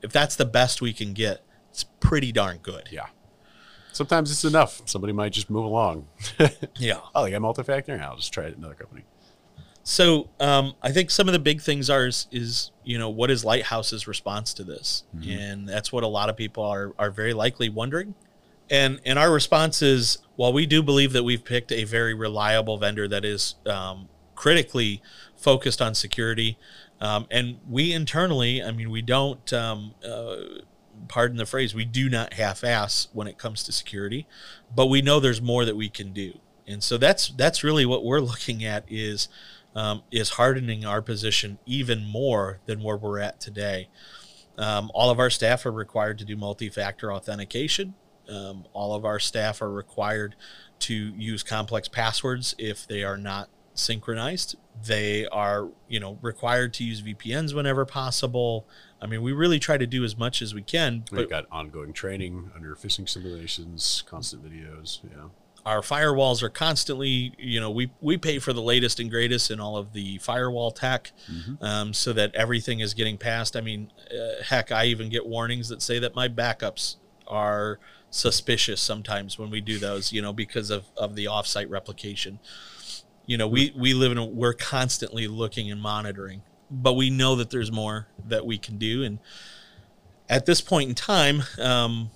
if 0.02 0.12
that's 0.12 0.36
the 0.36 0.44
best 0.44 0.82
we 0.82 0.92
can 0.92 1.14
get, 1.14 1.42
it's 1.70 1.84
pretty 2.00 2.30
darn 2.30 2.58
good. 2.58 2.88
yeah. 2.92 3.06
Sometimes 3.94 4.30
it's 4.30 4.44
enough. 4.44 4.82
Somebody 4.86 5.12
might 5.12 5.32
just 5.32 5.48
move 5.50 5.64
along. 5.64 6.06
Yeah. 6.78 7.00
oh, 7.14 7.24
they 7.24 7.30
got 7.30 7.40
multi-factor. 7.42 7.98
I'll 8.02 8.16
just 8.16 8.32
try 8.32 8.44
it 8.44 8.56
another 8.56 8.74
company. 8.74 9.04
So 9.82 10.28
um, 10.40 10.74
I 10.82 10.92
think 10.92 11.10
some 11.10 11.28
of 11.28 11.32
the 11.32 11.38
big 11.38 11.60
things 11.60 11.88
are 11.90 12.06
is, 12.06 12.26
is 12.32 12.70
you 12.84 12.98
know 12.98 13.10
what 13.10 13.30
is 13.30 13.44
Lighthouse's 13.44 14.06
response 14.08 14.54
to 14.54 14.64
this, 14.64 15.04
and 15.26 15.68
that's 15.68 15.92
what 15.92 16.02
a 16.04 16.06
lot 16.08 16.28
of 16.30 16.36
people 16.36 16.64
are 16.64 16.92
are 16.98 17.10
very 17.10 17.34
likely 17.34 17.68
wondering. 17.68 18.14
And 18.70 18.98
and 19.04 19.18
our 19.18 19.30
response 19.30 19.82
is 19.82 20.18
while 20.36 20.52
we 20.54 20.64
do 20.66 20.82
believe 20.82 21.12
that 21.12 21.22
we've 21.22 21.44
picked 21.44 21.70
a 21.70 21.84
very 21.84 22.14
reliable 22.14 22.78
vendor 22.78 23.06
that 23.08 23.24
is 23.24 23.56
um, 23.66 24.08
critically 24.34 25.02
focused 25.36 25.82
on 25.82 25.94
security, 25.94 26.56
Um, 27.00 27.26
and 27.30 27.58
we 27.68 27.92
internally, 27.92 28.62
I 28.62 28.70
mean, 28.72 28.90
we 28.90 29.02
don't, 29.02 29.52
um, 29.52 29.94
uh, 30.02 30.36
pardon 31.08 31.36
the 31.36 31.46
phrase, 31.46 31.74
we 31.74 31.84
do 31.84 32.08
not 32.08 32.34
half-ass 32.34 33.08
when 33.12 33.26
it 33.26 33.38
comes 33.38 33.62
to 33.64 33.72
security, 33.72 34.26
but 34.74 34.86
we 34.86 35.02
know 35.02 35.20
there's 35.20 35.42
more 35.42 35.64
that 35.64 35.76
we 35.76 35.88
can 35.88 36.12
do. 36.12 36.38
And 36.66 36.82
so 36.82 36.96
that's 36.96 37.28
that's 37.28 37.62
really 37.62 37.84
what 37.84 38.04
we're 38.04 38.20
looking 38.20 38.64
at 38.64 38.84
is 38.88 39.28
um, 39.74 40.02
is 40.10 40.30
hardening 40.30 40.84
our 40.84 41.02
position 41.02 41.58
even 41.66 42.06
more 42.06 42.60
than 42.66 42.82
where 42.82 42.96
we're 42.96 43.18
at 43.18 43.40
today. 43.40 43.88
Um, 44.56 44.90
all 44.94 45.10
of 45.10 45.18
our 45.18 45.30
staff 45.30 45.66
are 45.66 45.72
required 45.72 46.18
to 46.18 46.24
do 46.24 46.36
multi-factor 46.36 47.12
authentication. 47.12 47.94
Um, 48.28 48.64
all 48.72 48.94
of 48.94 49.04
our 49.04 49.18
staff 49.18 49.60
are 49.60 49.70
required 49.70 50.36
to 50.80 50.94
use 50.94 51.42
complex 51.42 51.88
passwords 51.88 52.54
if 52.58 52.86
they 52.86 53.02
are 53.02 53.18
not 53.18 53.48
synchronized. 53.74 54.56
They 54.84 55.26
are, 55.26 55.68
you 55.88 56.00
know, 56.00 56.18
required 56.22 56.72
to 56.74 56.84
use 56.84 57.02
VPNs 57.02 57.54
whenever 57.54 57.84
possible. 57.84 58.66
I 59.00 59.06
mean, 59.06 59.22
we 59.22 59.32
really 59.32 59.58
try 59.58 59.76
to 59.76 59.86
do 59.86 60.04
as 60.04 60.16
much 60.16 60.40
as 60.42 60.54
we 60.54 60.62
can. 60.62 61.04
We've 61.12 61.28
got 61.30 61.46
ongoing 61.50 61.92
training 61.92 62.50
under 62.54 62.74
phishing 62.74 63.08
simulations, 63.08 64.02
constant 64.08 64.44
videos. 64.44 65.00
Yeah. 65.04 65.26
Our 65.66 65.80
firewalls 65.80 66.42
are 66.42 66.50
constantly, 66.50 67.32
you 67.38 67.58
know, 67.58 67.70
we, 67.70 67.90
we 68.02 68.18
pay 68.18 68.38
for 68.38 68.52
the 68.52 68.60
latest 68.60 69.00
and 69.00 69.10
greatest 69.10 69.50
in 69.50 69.60
all 69.60 69.78
of 69.78 69.92
the 69.94 70.18
firewall 70.18 70.70
tech 70.70 71.12
Mm-hmm. 71.30 71.64
um, 71.64 71.92
so 71.94 72.12
that 72.12 72.34
everything 72.34 72.80
is 72.80 72.92
getting 72.92 73.16
passed. 73.16 73.56
I 73.56 73.62
mean, 73.62 73.90
uh, 74.10 74.42
heck, 74.42 74.70
I 74.72 74.86
even 74.86 75.08
get 75.08 75.26
warnings 75.26 75.68
that 75.70 75.80
say 75.80 75.98
that 76.00 76.14
my 76.14 76.28
backups 76.28 76.96
are 77.26 77.78
suspicious 78.10 78.80
sometimes 78.80 79.38
when 79.38 79.50
we 79.50 79.60
do 79.62 79.78
those, 79.78 80.12
you 80.12 80.20
know, 80.20 80.32
because 80.34 80.68
of, 80.70 80.84
of 80.96 81.14
the 81.16 81.24
offsite 81.24 81.70
replication. 81.70 82.38
You 83.26 83.38
know, 83.38 83.48
we, 83.48 83.72
we 83.76 83.94
live 83.94 84.12
in 84.12 84.18
a, 84.18 84.24
we're 84.24 84.52
constantly 84.52 85.26
looking 85.26 85.70
and 85.70 85.80
monitoring, 85.80 86.42
but 86.70 86.94
we 86.94 87.10
know 87.10 87.36
that 87.36 87.50
there's 87.50 87.72
more 87.72 88.08
that 88.28 88.44
we 88.44 88.58
can 88.58 88.76
do. 88.76 89.02
And 89.02 89.18
at 90.28 90.46
this 90.46 90.60
point 90.60 90.88
in 90.88 90.94
time, 90.94 91.42
um, 91.58 92.10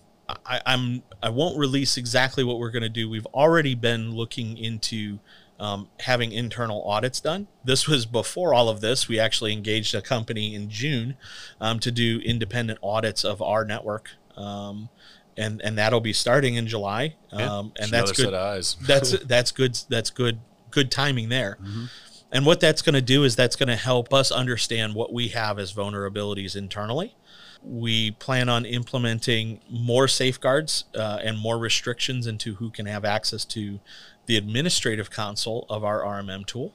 I, 0.44 0.60
I'm 0.66 1.02
I 1.22 1.30
won't 1.30 1.58
release 1.58 1.96
exactly 1.96 2.44
what 2.44 2.58
we're 2.58 2.70
going 2.70 2.82
to 2.82 2.88
do. 2.88 3.08
We've 3.08 3.26
already 3.26 3.74
been 3.74 4.14
looking 4.14 4.58
into 4.58 5.18
um, 5.58 5.88
having 6.00 6.32
internal 6.32 6.82
audits 6.84 7.20
done. 7.20 7.48
This 7.64 7.88
was 7.88 8.06
before 8.06 8.54
all 8.54 8.68
of 8.68 8.80
this. 8.80 9.08
We 9.08 9.18
actually 9.18 9.52
engaged 9.52 9.94
a 9.94 10.02
company 10.02 10.54
in 10.54 10.68
June 10.70 11.16
um, 11.60 11.78
to 11.80 11.90
do 11.90 12.20
independent 12.24 12.78
audits 12.82 13.24
of 13.24 13.42
our 13.42 13.64
network, 13.64 14.10
um, 14.36 14.88
and 15.36 15.60
and 15.62 15.78
that'll 15.78 16.00
be 16.00 16.12
starting 16.12 16.54
in 16.54 16.66
July. 16.66 17.16
Yeah, 17.32 17.58
Um, 17.58 17.72
and 17.80 17.90
that's 17.90 18.12
good 18.12 18.26
set 18.26 18.34
of 18.34 18.40
eyes. 18.40 18.76
that's 18.86 19.18
that's 19.24 19.50
good 19.50 19.78
that's 19.88 20.10
good 20.10 20.40
good 20.70 20.90
timing 20.90 21.28
there. 21.28 21.58
Mm-hmm. 21.60 21.84
and 22.32 22.46
what 22.46 22.60
that's 22.60 22.82
going 22.82 22.94
to 22.94 23.02
do 23.02 23.24
is 23.24 23.36
that's 23.36 23.56
going 23.56 23.68
to 23.68 23.76
help 23.76 24.12
us 24.12 24.30
understand 24.30 24.94
what 24.94 25.12
we 25.12 25.28
have 25.28 25.58
as 25.58 25.72
vulnerabilities 25.72 26.56
internally. 26.56 27.14
We 27.62 28.12
plan 28.12 28.48
on 28.48 28.64
implementing 28.64 29.60
more 29.68 30.06
safeguards 30.06 30.84
uh, 30.94 31.18
and 31.22 31.38
more 31.38 31.58
restrictions 31.58 32.26
into 32.26 32.54
who 32.54 32.70
can 32.70 32.86
have 32.86 33.04
access 33.04 33.44
to 33.46 33.80
the 34.26 34.36
administrative 34.36 35.10
console 35.10 35.66
of 35.68 35.82
our 35.82 36.02
rmm 36.02 36.46
tool. 36.46 36.74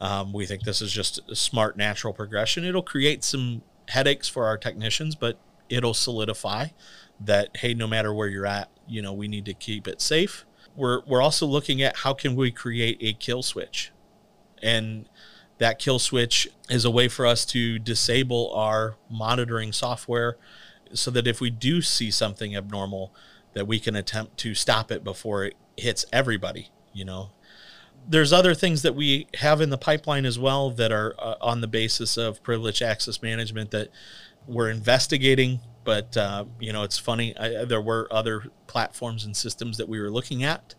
Um, 0.00 0.32
we 0.32 0.46
think 0.46 0.62
this 0.62 0.80
is 0.80 0.92
just 0.92 1.20
a 1.28 1.34
smart 1.34 1.76
natural 1.76 2.12
progression. 2.12 2.64
It'll 2.64 2.82
create 2.82 3.24
some 3.24 3.62
headaches 3.90 4.28
for 4.28 4.46
our 4.46 4.56
technicians 4.56 5.14
but 5.14 5.38
it'll 5.68 5.94
solidify 5.94 6.68
that 7.18 7.56
hey 7.58 7.74
no 7.74 7.86
matter 7.86 8.14
where 8.14 8.28
you're 8.28 8.46
at 8.46 8.70
you 8.88 9.02
know 9.02 9.12
we 9.12 9.28
need 9.28 9.44
to 9.44 9.54
keep 9.54 9.86
it 9.86 10.00
safe 10.00 10.44
we're 10.76 11.02
we're 11.06 11.22
also 11.22 11.46
looking 11.46 11.82
at 11.82 11.98
how 11.98 12.14
can 12.14 12.36
we 12.36 12.50
create 12.50 12.98
a 13.00 13.12
kill 13.12 13.42
switch. 13.42 13.92
And 14.62 15.08
that 15.58 15.78
kill 15.78 15.98
switch 15.98 16.48
is 16.68 16.84
a 16.84 16.90
way 16.90 17.08
for 17.08 17.26
us 17.26 17.44
to 17.46 17.78
disable 17.78 18.52
our 18.54 18.96
monitoring 19.10 19.72
software 19.72 20.36
so 20.92 21.10
that 21.10 21.26
if 21.26 21.40
we 21.40 21.50
do 21.50 21.82
see 21.82 22.10
something 22.10 22.56
abnormal 22.56 23.12
that 23.52 23.66
we 23.66 23.78
can 23.78 23.94
attempt 23.96 24.38
to 24.38 24.54
stop 24.54 24.90
it 24.90 25.04
before 25.04 25.44
it 25.44 25.54
hits 25.76 26.04
everybody 26.12 26.70
you 26.92 27.04
know? 27.04 27.30
There's 28.08 28.32
other 28.32 28.54
things 28.54 28.82
that 28.82 28.94
we 28.94 29.26
have 29.34 29.60
in 29.60 29.70
the 29.70 29.78
pipeline 29.78 30.24
as 30.24 30.38
well 30.38 30.70
that 30.70 30.90
are 30.90 31.14
uh, 31.18 31.34
on 31.40 31.60
the 31.60 31.68
basis 31.68 32.16
of 32.16 32.42
privileged 32.42 32.82
access 32.82 33.22
management 33.22 33.70
that 33.70 33.90
we're 34.46 34.70
investigating 34.70 35.60
but 35.84 36.16
uh, 36.16 36.44
you 36.58 36.72
know 36.72 36.82
it's 36.82 36.98
funny 36.98 37.36
I, 37.36 37.64
there 37.64 37.80
were 37.80 38.08
other 38.10 38.44
platforms 38.66 39.24
and 39.24 39.36
systems 39.36 39.76
that 39.78 39.88
we 39.88 40.00
were 40.00 40.10
looking 40.10 40.44
at. 40.44 40.74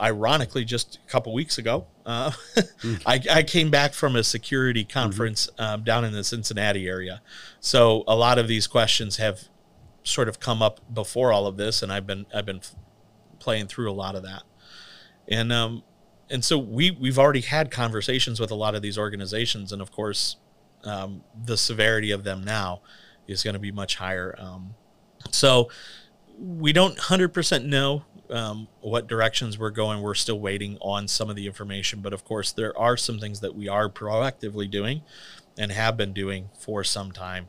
Ironically 0.00 0.64
just 0.64 0.98
a 1.06 1.10
couple 1.10 1.32
weeks 1.32 1.56
ago 1.56 1.86
uh, 2.04 2.32
I, 3.06 3.20
I 3.30 3.42
came 3.44 3.70
back 3.70 3.94
from 3.94 4.16
a 4.16 4.24
security 4.24 4.84
conference 4.84 5.48
um, 5.56 5.84
down 5.84 6.04
in 6.04 6.12
the 6.12 6.24
cincinnati 6.24 6.88
area. 6.88 7.22
So 7.60 8.02
a 8.08 8.16
lot 8.16 8.38
of 8.38 8.48
these 8.48 8.66
questions 8.66 9.18
have 9.18 9.44
sort 10.02 10.28
of 10.28 10.40
come 10.40 10.62
up 10.62 10.80
before 10.92 11.32
all 11.32 11.46
of 11.46 11.56
this 11.56 11.82
and 11.82 11.90
i've 11.90 12.06
been 12.06 12.26
i've 12.34 12.44
been 12.44 12.58
f- 12.58 12.74
playing 13.38 13.68
through 13.68 13.90
a 13.90 13.94
lot 13.94 14.16
of 14.16 14.22
that. 14.24 14.42
And 15.28 15.52
um 15.52 15.84
and 16.30 16.44
so 16.44 16.58
we 16.58 16.90
we've 16.90 17.18
already 17.18 17.42
had 17.42 17.70
conversations 17.70 18.40
with 18.40 18.50
a 18.50 18.54
lot 18.54 18.74
of 18.74 18.82
these 18.82 18.98
organizations 18.98 19.72
and 19.72 19.80
of 19.80 19.92
course 19.92 20.36
um, 20.84 21.22
the 21.44 21.56
severity 21.56 22.10
of 22.10 22.24
them 22.24 22.44
now 22.44 22.80
is 23.26 23.42
going 23.42 23.54
to 23.54 23.60
be 23.60 23.72
much 23.72 23.96
higher 23.96 24.34
um, 24.38 24.74
so 25.30 25.68
we 26.38 26.72
don't 26.72 26.96
100% 26.96 27.64
know 27.64 28.04
um, 28.30 28.68
what 28.80 29.06
directions 29.06 29.58
we're 29.58 29.70
going. 29.70 30.02
We're 30.02 30.14
still 30.14 30.40
waiting 30.40 30.78
on 30.80 31.06
some 31.08 31.30
of 31.30 31.36
the 31.36 31.46
information, 31.46 32.00
but 32.00 32.12
of 32.12 32.24
course, 32.24 32.52
there 32.52 32.76
are 32.78 32.96
some 32.96 33.18
things 33.18 33.40
that 33.40 33.54
we 33.54 33.68
are 33.68 33.88
proactively 33.88 34.70
doing 34.70 35.02
and 35.58 35.70
have 35.70 35.96
been 35.96 36.12
doing 36.12 36.50
for 36.58 36.82
some 36.82 37.12
time. 37.12 37.48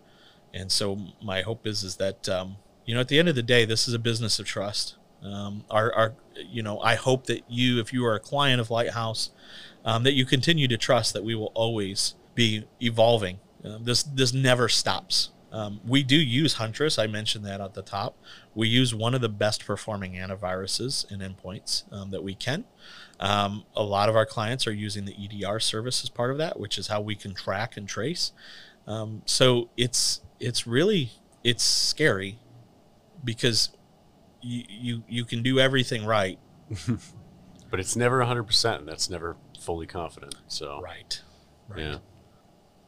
And 0.53 0.71
so, 0.71 0.99
my 1.21 1.41
hope 1.41 1.65
is 1.65 1.83
is 1.83 1.97
that 1.97 2.29
um, 2.29 2.57
you 2.85 2.93
know, 2.93 3.01
at 3.01 3.07
the 3.07 3.19
end 3.19 3.27
of 3.27 3.35
the 3.35 3.43
day, 3.43 3.65
this 3.65 3.87
is 3.87 3.93
a 3.93 3.99
business 3.99 4.39
of 4.39 4.45
trust. 4.45 4.95
Um, 5.23 5.65
our, 5.71 5.91
our, 5.93 6.13
you 6.35 6.61
know, 6.61 6.79
I 6.79 6.95
hope 6.95 7.25
that 7.25 7.43
you, 7.49 7.79
if 7.79 7.91
you 7.91 8.05
are 8.05 8.13
a 8.13 8.19
client 8.19 8.61
of 8.61 8.69
Lighthouse, 8.69 9.31
um, 9.83 10.03
that 10.03 10.13
you 10.13 10.23
continue 10.25 10.67
to 10.67 10.77
trust 10.77 11.13
that 11.13 11.23
we 11.23 11.33
will 11.33 11.51
always 11.55 12.13
be 12.35 12.65
evolving. 12.81 13.39
Um, 13.63 13.83
this 13.83 14.03
this 14.03 14.33
never 14.33 14.69
stops. 14.69 15.31
Um, 15.55 15.79
we 15.87 16.03
do 16.03 16.17
use 16.17 16.55
Huntress. 16.55 16.99
I 16.99 17.07
mentioned 17.07 17.45
that 17.45 17.61
at 17.61 17.75
the 17.75 17.81
top. 17.81 18.17
We 18.53 18.67
use 18.67 18.93
one 18.93 19.15
of 19.15 19.21
the 19.21 19.29
best 19.29 19.65
performing 19.65 20.13
antiviruses 20.13 21.09
and 21.09 21.21
endpoints 21.21 21.83
um, 21.93 22.11
that 22.11 22.23
we 22.23 22.35
can. 22.35 22.65
Um, 23.21 23.63
a 23.73 23.83
lot 23.83 24.09
of 24.09 24.17
our 24.17 24.25
clients 24.25 24.67
are 24.67 24.73
using 24.73 25.05
the 25.05 25.15
EDR 25.17 25.61
service 25.61 26.03
as 26.03 26.09
part 26.09 26.31
of 26.31 26.37
that, 26.39 26.59
which 26.59 26.77
is 26.77 26.87
how 26.87 26.99
we 26.99 27.15
can 27.15 27.33
track 27.33 27.77
and 27.77 27.87
trace. 27.87 28.33
Um, 28.85 29.21
so 29.25 29.69
it's 29.77 30.21
it's 30.41 30.67
really 30.67 31.11
it's 31.43 31.63
scary 31.63 32.39
because 33.23 33.69
you, 34.41 34.63
you 34.67 35.03
you 35.07 35.23
can 35.23 35.41
do 35.41 35.57
everything 35.57 36.05
right. 36.05 36.37
but 37.71 37.79
it's 37.79 37.95
never 37.95 38.19
100%. 38.19 38.79
And 38.79 38.87
that's 38.87 39.09
never 39.09 39.37
fully 39.59 39.87
confident. 39.87 40.35
So, 40.47 40.81
Right. 40.81 41.21
Right. 41.67 41.79
yeah. 41.79 41.97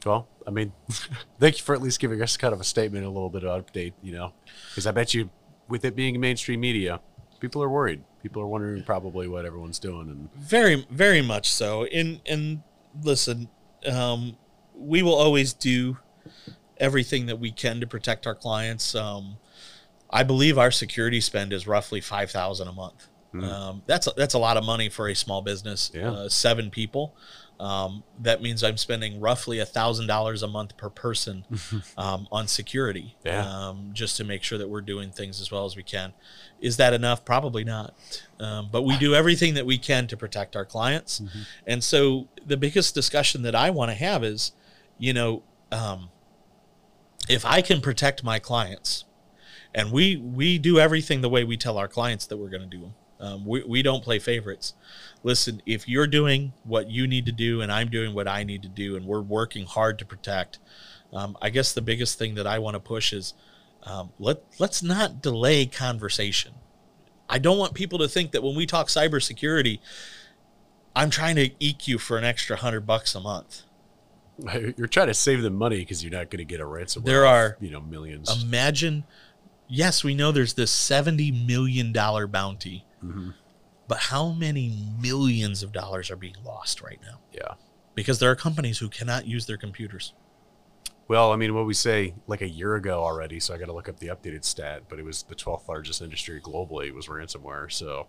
Well, 0.05 0.27
I 0.45 0.51
mean, 0.51 0.71
thank 1.39 1.57
you 1.57 1.63
for 1.63 1.75
at 1.75 1.81
least 1.81 1.99
giving 1.99 2.21
us 2.21 2.38
kind 2.38 2.53
of 2.53 2.62
a 2.62 2.63
statement, 2.63 3.05
a 3.05 3.10
little 3.10 3.29
bit 3.29 3.43
of 3.43 3.65
update, 3.65 3.93
you 4.01 4.13
know, 4.13 4.33
because 4.69 4.88
I 4.88 4.91
bet 4.91 5.13
you, 5.13 5.29
with 5.67 5.83
it 5.83 5.95
being 5.95 6.19
mainstream 6.19 6.62
media, 6.62 7.01
people 7.39 7.62
are 7.62 7.69
worried. 7.69 8.03
People 8.23 8.41
are 8.41 8.47
wondering 8.47 8.83
probably 8.83 9.27
what 9.27 9.45
everyone's 9.45 9.79
doing. 9.79 10.10
And 10.10 10.33
Very, 10.36 10.86
very 10.89 11.21
much 11.21 11.51
so. 11.51 11.86
And 11.86 12.21
and 12.25 12.62
listen, 13.03 13.49
um, 13.89 14.38
we 14.75 15.01
will 15.01 15.15
always 15.15 15.53
do 15.53 15.97
everything 16.77 17.25
that 17.25 17.39
we 17.39 17.51
can 17.51 17.79
to 17.79 17.88
protect 17.88 18.27
our 18.27 18.36
clients. 18.36 18.95
Um, 18.95 19.38
I 20.10 20.23
believe 20.23 20.57
our 20.57 20.71
security 20.71 21.19
spend 21.19 21.51
is 21.53 21.67
roughly 21.67 22.01
five 22.01 22.31
thousand 22.31 22.67
a 22.67 22.73
month. 22.73 23.07
Um, 23.33 23.83
that's 23.86 24.07
a, 24.07 24.13
that's 24.17 24.33
a 24.33 24.39
lot 24.39 24.57
of 24.57 24.65
money 24.65 24.89
for 24.89 25.10
a 25.10 25.15
small 25.15 25.41
business. 25.41 25.91
Yeah. 25.93 26.12
Uh, 26.12 26.29
seven 26.29 26.71
people. 26.71 27.15
Um, 27.60 28.04
that 28.20 28.41
means 28.41 28.63
I'm 28.63 28.78
spending 28.78 29.20
roughly 29.20 29.58
a 29.58 29.65
thousand 29.65 30.06
dollars 30.06 30.43
a 30.43 30.48
month 30.48 30.78
per 30.78 30.89
person 30.91 31.43
um, 31.98 32.28
on 32.32 32.48
security, 32.48 33.15
Yeah. 33.26 33.43
um, 33.48 33.89
just 33.93 34.15
to 34.17 34.24
make 34.24 34.43
sure 34.43 34.60
that 34.60 34.70
we're 34.70 34.82
doing 34.82 35.10
things 35.10 35.41
as 35.41 35.50
well 35.52 35.65
as 35.65 35.76
we 35.76 35.82
can. 35.82 36.13
Is 36.62 36.78
that 36.78 36.93
enough? 36.93 37.26
Probably 37.26 37.63
not. 37.63 37.96
Um, 38.39 38.70
but 38.72 38.84
we 38.84 38.96
do 38.98 39.15
everything 39.15 39.56
that 39.56 39.65
we 39.65 39.80
can 39.80 40.06
to 40.08 40.15
protect 40.17 40.56
our 40.56 40.65
clients. 40.65 41.22
And 41.65 41.84
so 41.84 42.28
the 42.46 42.58
biggest 42.58 42.93
discussion 42.93 43.41
that 43.41 43.56
I 43.56 43.72
want 43.72 43.89
to 43.89 43.96
have 43.96 44.24
is, 44.24 44.52
you 45.00 45.13
know, 45.13 45.41
um, 45.72 46.10
if 47.28 47.43
I 47.43 47.62
can 47.62 47.82
protect 47.82 48.24
my 48.24 48.38
clients, 48.39 49.04
and 49.74 49.91
we 49.91 50.15
we 50.15 50.58
do 50.58 50.80
everything 50.80 51.22
the 51.22 51.30
way 51.30 51.43
we 51.43 51.58
tell 51.58 51.78
our 51.78 51.88
clients 51.88 52.26
that 52.28 52.38
we're 52.38 52.50
going 52.50 52.62
to 52.63 52.67
do 52.78 52.82
them. 52.82 52.93
Um, 53.19 53.45
we, 53.45 53.63
we 53.63 53.82
don't 53.82 54.03
play 54.03 54.19
favorites. 54.19 54.73
Listen, 55.23 55.62
if 55.65 55.88
you're 55.88 56.08
doing 56.08 56.53
what 56.63 56.89
you 56.89 57.08
need 57.08 57.25
to 57.25 57.32
do 57.32 57.62
and 57.62 57.71
I'm 57.71 57.89
doing 57.89 58.13
what 58.13 58.27
I 58.27 58.43
need 58.43 58.62
to 58.63 58.69
do, 58.69 58.95
and 58.95 59.06
we're 59.06 59.21
working 59.21 59.65
hard 59.65 59.97
to 59.99 60.06
protect, 60.06 60.60
um, 61.12 61.36
I 61.41 61.49
guess 61.49 61.73
the 61.73 61.82
biggest 61.82 62.19
thing 62.19 62.36
that 62.36 62.45
I 62.45 62.60
want 62.60 62.75
to 62.75 62.80
push 62.80 63.13
is 63.13 63.34
um, 63.84 64.12
let 64.19 64.43
let's 64.60 64.84
not 64.84 65.21
delay 65.21 65.65
conversation. 65.65 66.53
I 67.30 67.39
don't 67.39 67.58
want 67.58 67.73
people 67.73 67.99
to 67.99 68.08
think 68.08 68.32
that 68.32 68.43
when 68.43 68.56
we 68.56 68.65
talk 68.65 68.88
cybersecurity, 68.88 69.80
I'm 70.95 71.10
trying 71.10 71.36
to 71.38 71.49
eke 71.60 71.88
you 71.88 71.97
for 71.97 72.17
an 72.17 72.23
extra 72.23 72.56
hundred 72.58 72.82
bucks 72.86 73.15
a 73.15 73.19
month. 73.19 73.63
You're 74.77 74.88
trying 74.88 75.08
to 75.08 75.13
save 75.15 75.41
them 75.41 75.56
money 75.56 75.77
because 75.80 76.03
you're 76.03 76.12
not 76.12 76.30
going 76.30 76.38
to 76.39 76.45
get 76.45 76.60
a 76.60 76.63
ransomware. 76.65 77.06
There 77.06 77.25
are- 77.25 77.58
you 77.60 77.71
know 77.71 77.82
millions. 77.82 78.43
Imagine, 78.43 79.03
yes, 79.67 80.03
we 80.03 80.13
know 80.13 80.32
there's 80.32 80.53
this 80.53 80.69
seventy 80.71 81.32
million 81.32 81.91
dollar 81.91 82.27
bounty, 82.27 82.86
Mhm. 83.03 83.33
but 83.88 83.97
how 83.99 84.29
many 84.31 84.69
millions 84.99 85.63
of 85.63 85.71
dollars 85.71 86.10
are 86.12 86.15
being 86.17 86.36
lost 86.43 86.81
right 86.81 86.99
now? 87.01 87.19
Yeah. 87.31 87.53
Because 87.95 88.19
there 88.19 88.29
are 88.29 88.36
companies 88.36 88.79
who 88.79 88.89
cannot 88.89 89.25
use 89.25 89.45
their 89.45 89.57
computers. 89.57 90.13
Well, 91.07 91.31
I 91.31 91.38
mean, 91.38 91.55
what 91.55 91.65
we 91.65 91.73
say 91.73 92.15
like 92.27 92.41
a 92.41 92.49
year 92.49 92.75
ago 92.75 93.01
already, 93.03 93.39
so 93.39 93.53
I 93.53 93.57
got 93.57 93.67
to 93.67 93.73
look 93.73 93.88
up 93.88 93.99
the 93.99 94.07
updated 94.07 94.43
stat, 94.43 94.83
but 94.89 94.99
it 94.99 95.05
was 95.05 95.23
the 95.23 95.36
12th 95.36 95.67
largest 95.69 96.01
industry 96.01 96.41
globally 96.41 96.93
was 96.93 97.07
ransomware. 97.07 97.71
So 97.71 98.07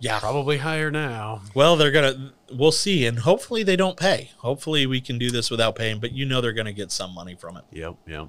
Yeah. 0.00 0.18
probably 0.18 0.58
higher 0.58 0.90
now. 0.90 1.42
Well, 1.54 1.76
they're 1.76 1.90
gonna. 1.92 2.32
We'll 2.50 2.72
see, 2.72 3.06
and 3.06 3.18
hopefully 3.20 3.62
they 3.64 3.76
don't 3.76 3.96
pay. 3.98 4.30
Hopefully 4.38 4.86
we 4.86 5.00
can 5.00 5.18
do 5.18 5.30
this 5.30 5.50
without 5.50 5.76
paying. 5.76 6.00
But 6.00 6.12
you 6.12 6.24
know 6.24 6.40
they're 6.40 6.52
gonna 6.54 6.72
get 6.72 6.90
some 6.90 7.12
money 7.14 7.34
from 7.34 7.56
it. 7.58 7.64
Yep. 7.70 7.96
Yep. 8.08 8.28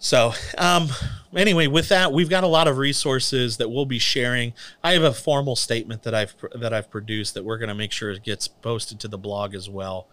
So, 0.00 0.32
um, 0.56 0.88
anyway, 1.36 1.66
with 1.66 1.88
that, 1.88 2.12
we've 2.12 2.30
got 2.30 2.44
a 2.44 2.48
lot 2.48 2.68
of 2.68 2.78
resources 2.78 3.56
that 3.56 3.68
we'll 3.68 3.84
be 3.84 3.98
sharing. 3.98 4.52
I 4.82 4.92
have 4.92 5.02
a 5.02 5.12
formal 5.12 5.56
statement 5.56 6.04
that 6.04 6.14
I've 6.14 6.34
that 6.54 6.72
I've 6.72 6.88
produced 6.88 7.34
that 7.34 7.44
we're 7.44 7.58
going 7.58 7.68
to 7.68 7.74
make 7.74 7.90
sure 7.90 8.10
it 8.10 8.22
gets 8.22 8.46
posted 8.46 9.00
to 9.00 9.08
the 9.08 9.18
blog 9.18 9.54
as 9.54 9.68
well. 9.68 10.06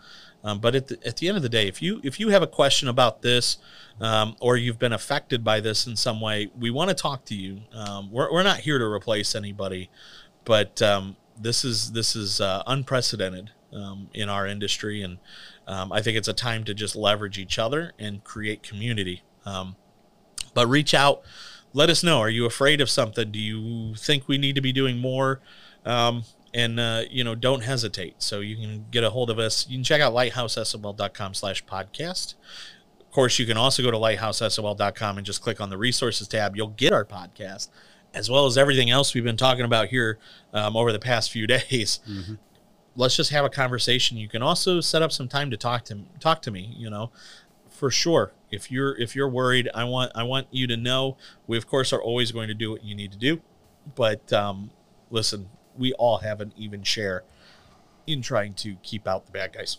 Um, 0.44 0.60
but 0.60 0.76
at 0.76 0.88
the, 0.88 1.08
at 1.08 1.18
the 1.18 1.28
end 1.28 1.38
of 1.38 1.44
the 1.44 1.50
day, 1.50 1.68
if 1.68 1.84
you 1.84 2.02
if 2.04 2.20
you 2.20 2.30
have 2.30 2.42
a 2.42 2.48
question 2.48 2.88
about 2.88 3.22
this, 3.22 3.58
um, 4.02 4.36
or 4.40 4.58
you've 4.58 4.80
been 4.80 4.94
affected 4.94 5.44
by 5.44 5.60
this 5.60 5.86
in 5.86 5.96
some 5.96 6.20
way, 6.20 6.50
we 6.60 6.72
want 6.72 6.90
to 6.90 6.96
talk 6.96 7.24
to 7.26 7.36
you. 7.36 7.62
Um, 7.72 8.12
we're 8.12 8.32
we're 8.32 8.44
not 8.44 8.60
here 8.60 8.80
to 8.80 8.86
replace 8.86 9.36
anybody, 9.36 9.92
but 10.46 10.82
um, 10.82 11.16
this 11.40 11.64
is 11.64 11.92
this 11.92 12.16
is 12.16 12.42
uh, 12.42 12.64
unprecedented 12.66 13.52
um, 13.72 14.10
in 14.16 14.30
our 14.30 14.48
industry, 14.48 15.04
and 15.04 15.20
I 15.68 16.02
think 16.02 16.18
it's 16.18 16.28
a 16.28 16.34
time 16.34 16.64
to 16.64 16.74
just 16.74 16.96
leverage 16.96 17.38
each 17.38 17.60
other 17.60 17.94
and 18.00 18.24
create 18.24 18.64
community. 18.64 19.22
Um, 19.46 19.76
but 20.54 20.68
reach 20.68 20.94
out, 20.94 21.22
let 21.74 21.90
us 21.90 22.04
know. 22.04 22.20
Are 22.20 22.30
you 22.30 22.46
afraid 22.46 22.82
of 22.82 22.90
something? 22.90 23.32
Do 23.32 23.40
you 23.40 23.96
think 23.96 24.28
we 24.28 24.38
need 24.38 24.56
to 24.56 24.62
be 24.62 24.72
doing 24.72 24.98
more? 24.98 25.42
Um, 25.86 26.24
and 26.54 26.80
uh, 26.80 27.02
you 27.10 27.24
know, 27.24 27.36
don't 27.36 27.64
hesitate. 27.64 28.16
So 28.24 28.40
you 28.40 28.56
can 28.56 28.86
get 28.90 29.04
a 29.04 29.10
hold 29.10 29.30
of 29.30 29.38
us. 29.38 29.68
You 29.68 29.78
can 29.78 29.84
check 29.84 30.02
out 30.02 30.14
lighthousesol.com 30.14 31.34
slash 31.34 31.66
podcast. 31.66 32.36
Of 33.02 33.12
course, 33.12 33.38
you 33.40 33.46
can 33.46 33.58
also 33.58 33.84
go 33.84 33.92
to 33.92 33.98
lighthousesol.com 33.98 35.18
and 35.18 35.26
just 35.26 35.42
click 35.42 35.60
on 35.62 35.70
the 35.70 35.78
resources 35.78 36.28
tab. 36.28 36.56
You'll 36.56 36.68
get 36.70 36.94
our 36.94 37.06
podcast 37.06 37.68
as 38.14 38.30
well 38.30 38.46
as 38.46 38.58
everything 38.58 38.90
else 38.90 39.14
we've 39.14 39.26
been 39.26 39.38
talking 39.38 39.66
about 39.66 39.90
here 39.90 40.18
um, 40.54 40.78
over 40.78 40.92
the 40.94 41.00
past 41.00 41.32
few 41.32 41.46
days. 41.48 42.00
Let's 42.96 43.18
just 43.18 43.32
have 43.32 43.44
a 43.44 43.50
conversation. 43.50 44.18
You 44.18 44.30
can 44.30 44.42
also 44.42 44.80
set 44.80 45.02
up 45.02 45.12
some 45.12 45.28
time 45.28 45.52
to 45.52 45.58
talk 45.58 45.84
to 45.86 46.00
talk 46.22 46.42
to 46.44 46.52
me. 46.52 46.74
You 46.78 46.90
know, 46.90 47.12
for 47.76 47.92
sure. 47.92 48.32
If 48.52 48.72
you're 48.72 48.98
if 48.98 49.16
you're 49.16 49.30
worried, 49.30 49.70
I 49.76 49.84
want 49.84 50.12
I 50.16 50.24
want 50.24 50.48
you 50.52 50.66
to 50.68 50.78
know 50.78 51.18
we 51.48 51.58
of 51.58 51.68
course 51.68 51.92
are 51.94 52.02
always 52.02 52.32
going 52.32 52.48
to 52.48 52.54
do 52.54 52.72
what 52.72 52.84
you 52.84 52.96
need 52.96 53.12
to 53.12 53.18
do. 53.18 53.42
But 53.96 54.32
um, 54.34 54.72
listen, 55.12 55.50
we 55.78 55.94
all 55.94 56.20
have 56.20 56.42
an 56.42 56.54
even 56.58 56.84
share 56.84 57.24
in 58.08 58.22
trying 58.22 58.54
to 58.56 58.76
keep 58.84 59.08
out 59.08 59.26
the 59.26 59.32
bad 59.32 59.54
guys. 59.54 59.78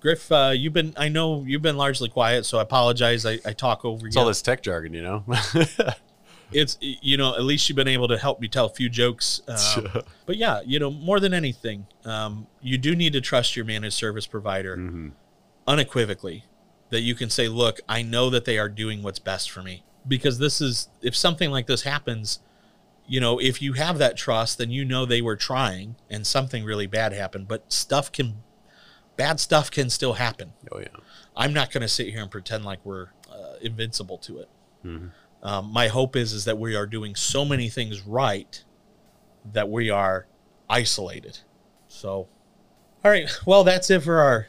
Griff, 0.00 0.30
uh, 0.32 0.52
you've 0.54 0.72
been 0.72 0.92
I 0.96 1.08
know 1.08 1.44
you've 1.46 1.62
been 1.62 1.76
largely 1.76 2.08
quiet, 2.08 2.44
so 2.44 2.58
I 2.58 2.62
apologize. 2.62 3.24
I, 3.24 3.38
I 3.46 3.52
talk 3.52 3.84
over 3.84 4.02
you. 4.02 4.06
It's 4.08 4.16
you. 4.16 4.20
all 4.22 4.26
this 4.28 4.42
tech 4.42 4.62
jargon, 4.62 4.92
you 4.92 5.02
know. 5.02 5.24
it's 6.52 6.76
you 6.80 7.16
know 7.16 7.34
at 7.34 7.44
least 7.44 7.68
you've 7.68 7.76
been 7.76 7.88
able 7.88 8.08
to 8.08 8.18
help 8.18 8.40
me 8.40 8.48
tell 8.48 8.66
a 8.66 8.70
few 8.70 8.88
jokes. 8.88 9.40
Um, 9.48 9.88
but 10.26 10.36
yeah, 10.36 10.60
you 10.64 10.78
know 10.78 10.90
more 10.90 11.20
than 11.20 11.32
anything, 11.32 11.86
um, 12.04 12.46
you 12.60 12.78
do 12.78 12.94
need 12.96 13.12
to 13.14 13.20
trust 13.20 13.56
your 13.56 13.64
managed 13.64 13.94
service 13.94 14.26
provider 14.26 14.76
Mhm. 14.76 15.12
unequivocally 15.66 16.44
that 16.92 17.00
you 17.00 17.14
can 17.14 17.30
say, 17.30 17.48
look, 17.48 17.80
I 17.88 18.02
know 18.02 18.30
that 18.30 18.44
they 18.44 18.58
are 18.58 18.68
doing 18.68 19.02
what's 19.02 19.18
best 19.18 19.50
for 19.50 19.62
me. 19.62 19.82
Because 20.06 20.38
this 20.38 20.60
is, 20.60 20.88
if 21.00 21.16
something 21.16 21.50
like 21.50 21.66
this 21.66 21.82
happens, 21.82 22.40
you 23.06 23.18
know, 23.18 23.38
if 23.40 23.62
you 23.62 23.72
have 23.72 23.98
that 23.98 24.16
trust, 24.16 24.58
then 24.58 24.70
you 24.70 24.84
know 24.84 25.06
they 25.06 25.22
were 25.22 25.36
trying 25.36 25.96
and 26.10 26.26
something 26.26 26.64
really 26.64 26.86
bad 26.86 27.12
happened. 27.12 27.48
But 27.48 27.72
stuff 27.72 28.12
can, 28.12 28.42
bad 29.16 29.40
stuff 29.40 29.70
can 29.70 29.88
still 29.88 30.14
happen. 30.14 30.52
Oh 30.70 30.80
yeah. 30.80 30.88
I'm 31.34 31.54
not 31.54 31.72
going 31.72 31.80
to 31.80 31.88
sit 31.88 32.08
here 32.08 32.20
and 32.20 32.30
pretend 32.30 32.64
like 32.64 32.84
we're 32.84 33.08
uh, 33.30 33.54
invincible 33.62 34.18
to 34.18 34.38
it. 34.38 34.48
Mhm. 34.84 35.10
Um, 35.42 35.72
my 35.72 35.88
hope 35.88 36.14
is 36.14 36.32
is 36.32 36.44
that 36.44 36.58
we 36.58 36.76
are 36.76 36.86
doing 36.86 37.16
so 37.16 37.44
many 37.44 37.68
things 37.68 38.02
right 38.02 38.62
that 39.52 39.68
we 39.68 39.88
are 39.90 40.26
isolated. 40.68 41.38
So, 41.88 42.28
all 43.04 43.10
right. 43.10 43.28
Well, 43.46 43.64
that's 43.64 43.90
it 43.90 44.02
for 44.02 44.20
our 44.20 44.46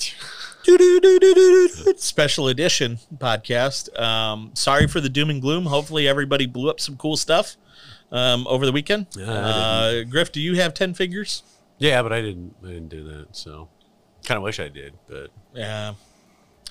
special 1.98 2.48
edition 2.48 3.00
podcast. 3.18 3.98
Um, 4.00 4.52
sorry 4.54 4.88
for 4.88 5.00
the 5.02 5.10
doom 5.10 5.30
and 5.30 5.42
gloom. 5.42 5.66
Hopefully, 5.66 6.08
everybody 6.08 6.46
blew 6.46 6.70
up 6.70 6.80
some 6.80 6.96
cool 6.98 7.18
stuff 7.18 7.56
um, 8.12 8.46
over 8.48 8.66
the 8.66 8.72
weekend. 8.72 9.08
Yeah, 9.18 9.30
uh, 9.32 10.04
Griff, 10.04 10.32
do 10.32 10.42
you 10.42 10.56
have 10.56 10.74
ten 10.74 10.94
figures? 10.94 11.44
Yeah, 11.78 12.02
but 12.04 12.14
I 12.14 12.22
didn't. 12.22 12.56
I 12.64 12.68
didn't 12.68 12.90
do 12.90 13.04
that. 13.06 13.28
So, 13.36 13.68
kind 14.26 14.38
of 14.38 14.44
wish 14.44 14.60
I 14.60 14.70
did, 14.70 14.94
but 15.08 15.30
Yeah. 15.54 15.94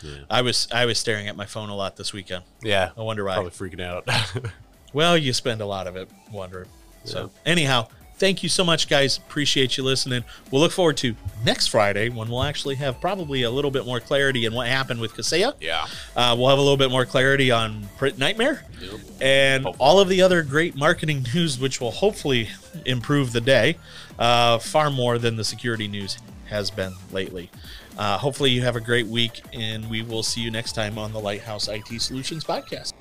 Yeah. 0.03 0.19
I 0.31 0.43
was 0.43 0.67
I 0.73 0.85
was 0.87 0.99
staring 0.99 1.29
at 1.29 1.37
my 1.37 1.47
phone 1.47 1.69
a 1.69 1.77
lot 1.77 1.97
this 1.97 2.13
weekend. 2.13 2.45
yeah, 2.63 2.91
I 2.97 3.03
wonder 3.03 3.25
why. 3.25 3.35
probably 3.35 3.51
freaking 3.53 3.81
out. 3.83 4.09
Well, 4.95 5.17
you 5.17 5.33
spend 5.33 5.63
a 5.63 5.65
lot 5.65 5.87
of 5.87 5.97
it 5.97 6.11
wondering. 6.31 6.69
So, 7.05 7.23
Yeah. 7.47 7.51
anyhow, 7.51 7.89
thank 8.17 8.43
you 8.43 8.49
so 8.49 8.65
much, 8.65 8.89
guys. 8.89 9.17
Appreciate 9.19 9.77
you 9.77 9.83
listening. 9.85 10.25
We'll 10.51 10.61
look 10.63 10.73
forward 10.73 10.97
to 10.99 11.15
next 11.45 11.69
Friday 11.69 12.09
when 12.09 12.29
we'll 12.29 12.43
actually 12.45 12.77
have 12.77 13.01
probably 13.01 13.43
a 13.43 13.51
little 13.51 13.71
bit 13.71 13.85
more 13.87 14.01
clarity 14.01 14.45
in 14.45 14.55
what 14.55 14.69
happened 14.69 15.01
with 15.01 15.15
Kaseya. 15.15 15.55
yeah. 15.61 15.87
Uh, 16.17 16.35
we'll 16.39 16.49
have 16.49 16.59
a 16.59 16.63
little 16.63 16.77
bit 16.77 16.91
more 16.91 17.05
clarity 17.05 17.51
on 17.51 17.89
Print 17.99 18.19
Nightmare 18.19 18.65
Yep. 18.81 19.01
and 19.21 19.65
Hopefully. 19.65 19.85
all 19.87 20.01
of 20.01 20.09
the 20.09 20.23
other 20.23 20.43
great 20.43 20.77
marketing 20.77 21.25
news, 21.35 21.59
which 21.59 21.81
will 21.81 21.91
hopefully 21.91 22.49
improve 22.87 23.33
the 23.33 23.41
day 23.41 23.77
uh, 24.19 24.59
far 24.59 24.91
more 24.91 25.19
than 25.19 25.37
the 25.37 25.45
security 25.45 25.89
news 25.89 26.19
has 26.49 26.71
been 26.71 26.95
lately. 27.11 27.51
Uh, 27.99 28.17
hopefully, 28.19 28.51
you 28.51 28.63
have 28.63 28.77
a 28.77 28.81
great 28.81 29.07
week, 29.07 29.43
and 29.53 29.89
we 29.91 30.01
will 30.03 30.23
see 30.23 30.41
you 30.41 30.51
next 30.51 30.73
time 30.73 30.97
on 30.99 31.13
the 31.13 31.21
Lighthouse 31.21 31.69
IT 31.69 32.01
Solutions 32.01 32.43
Podcast. 32.45 32.93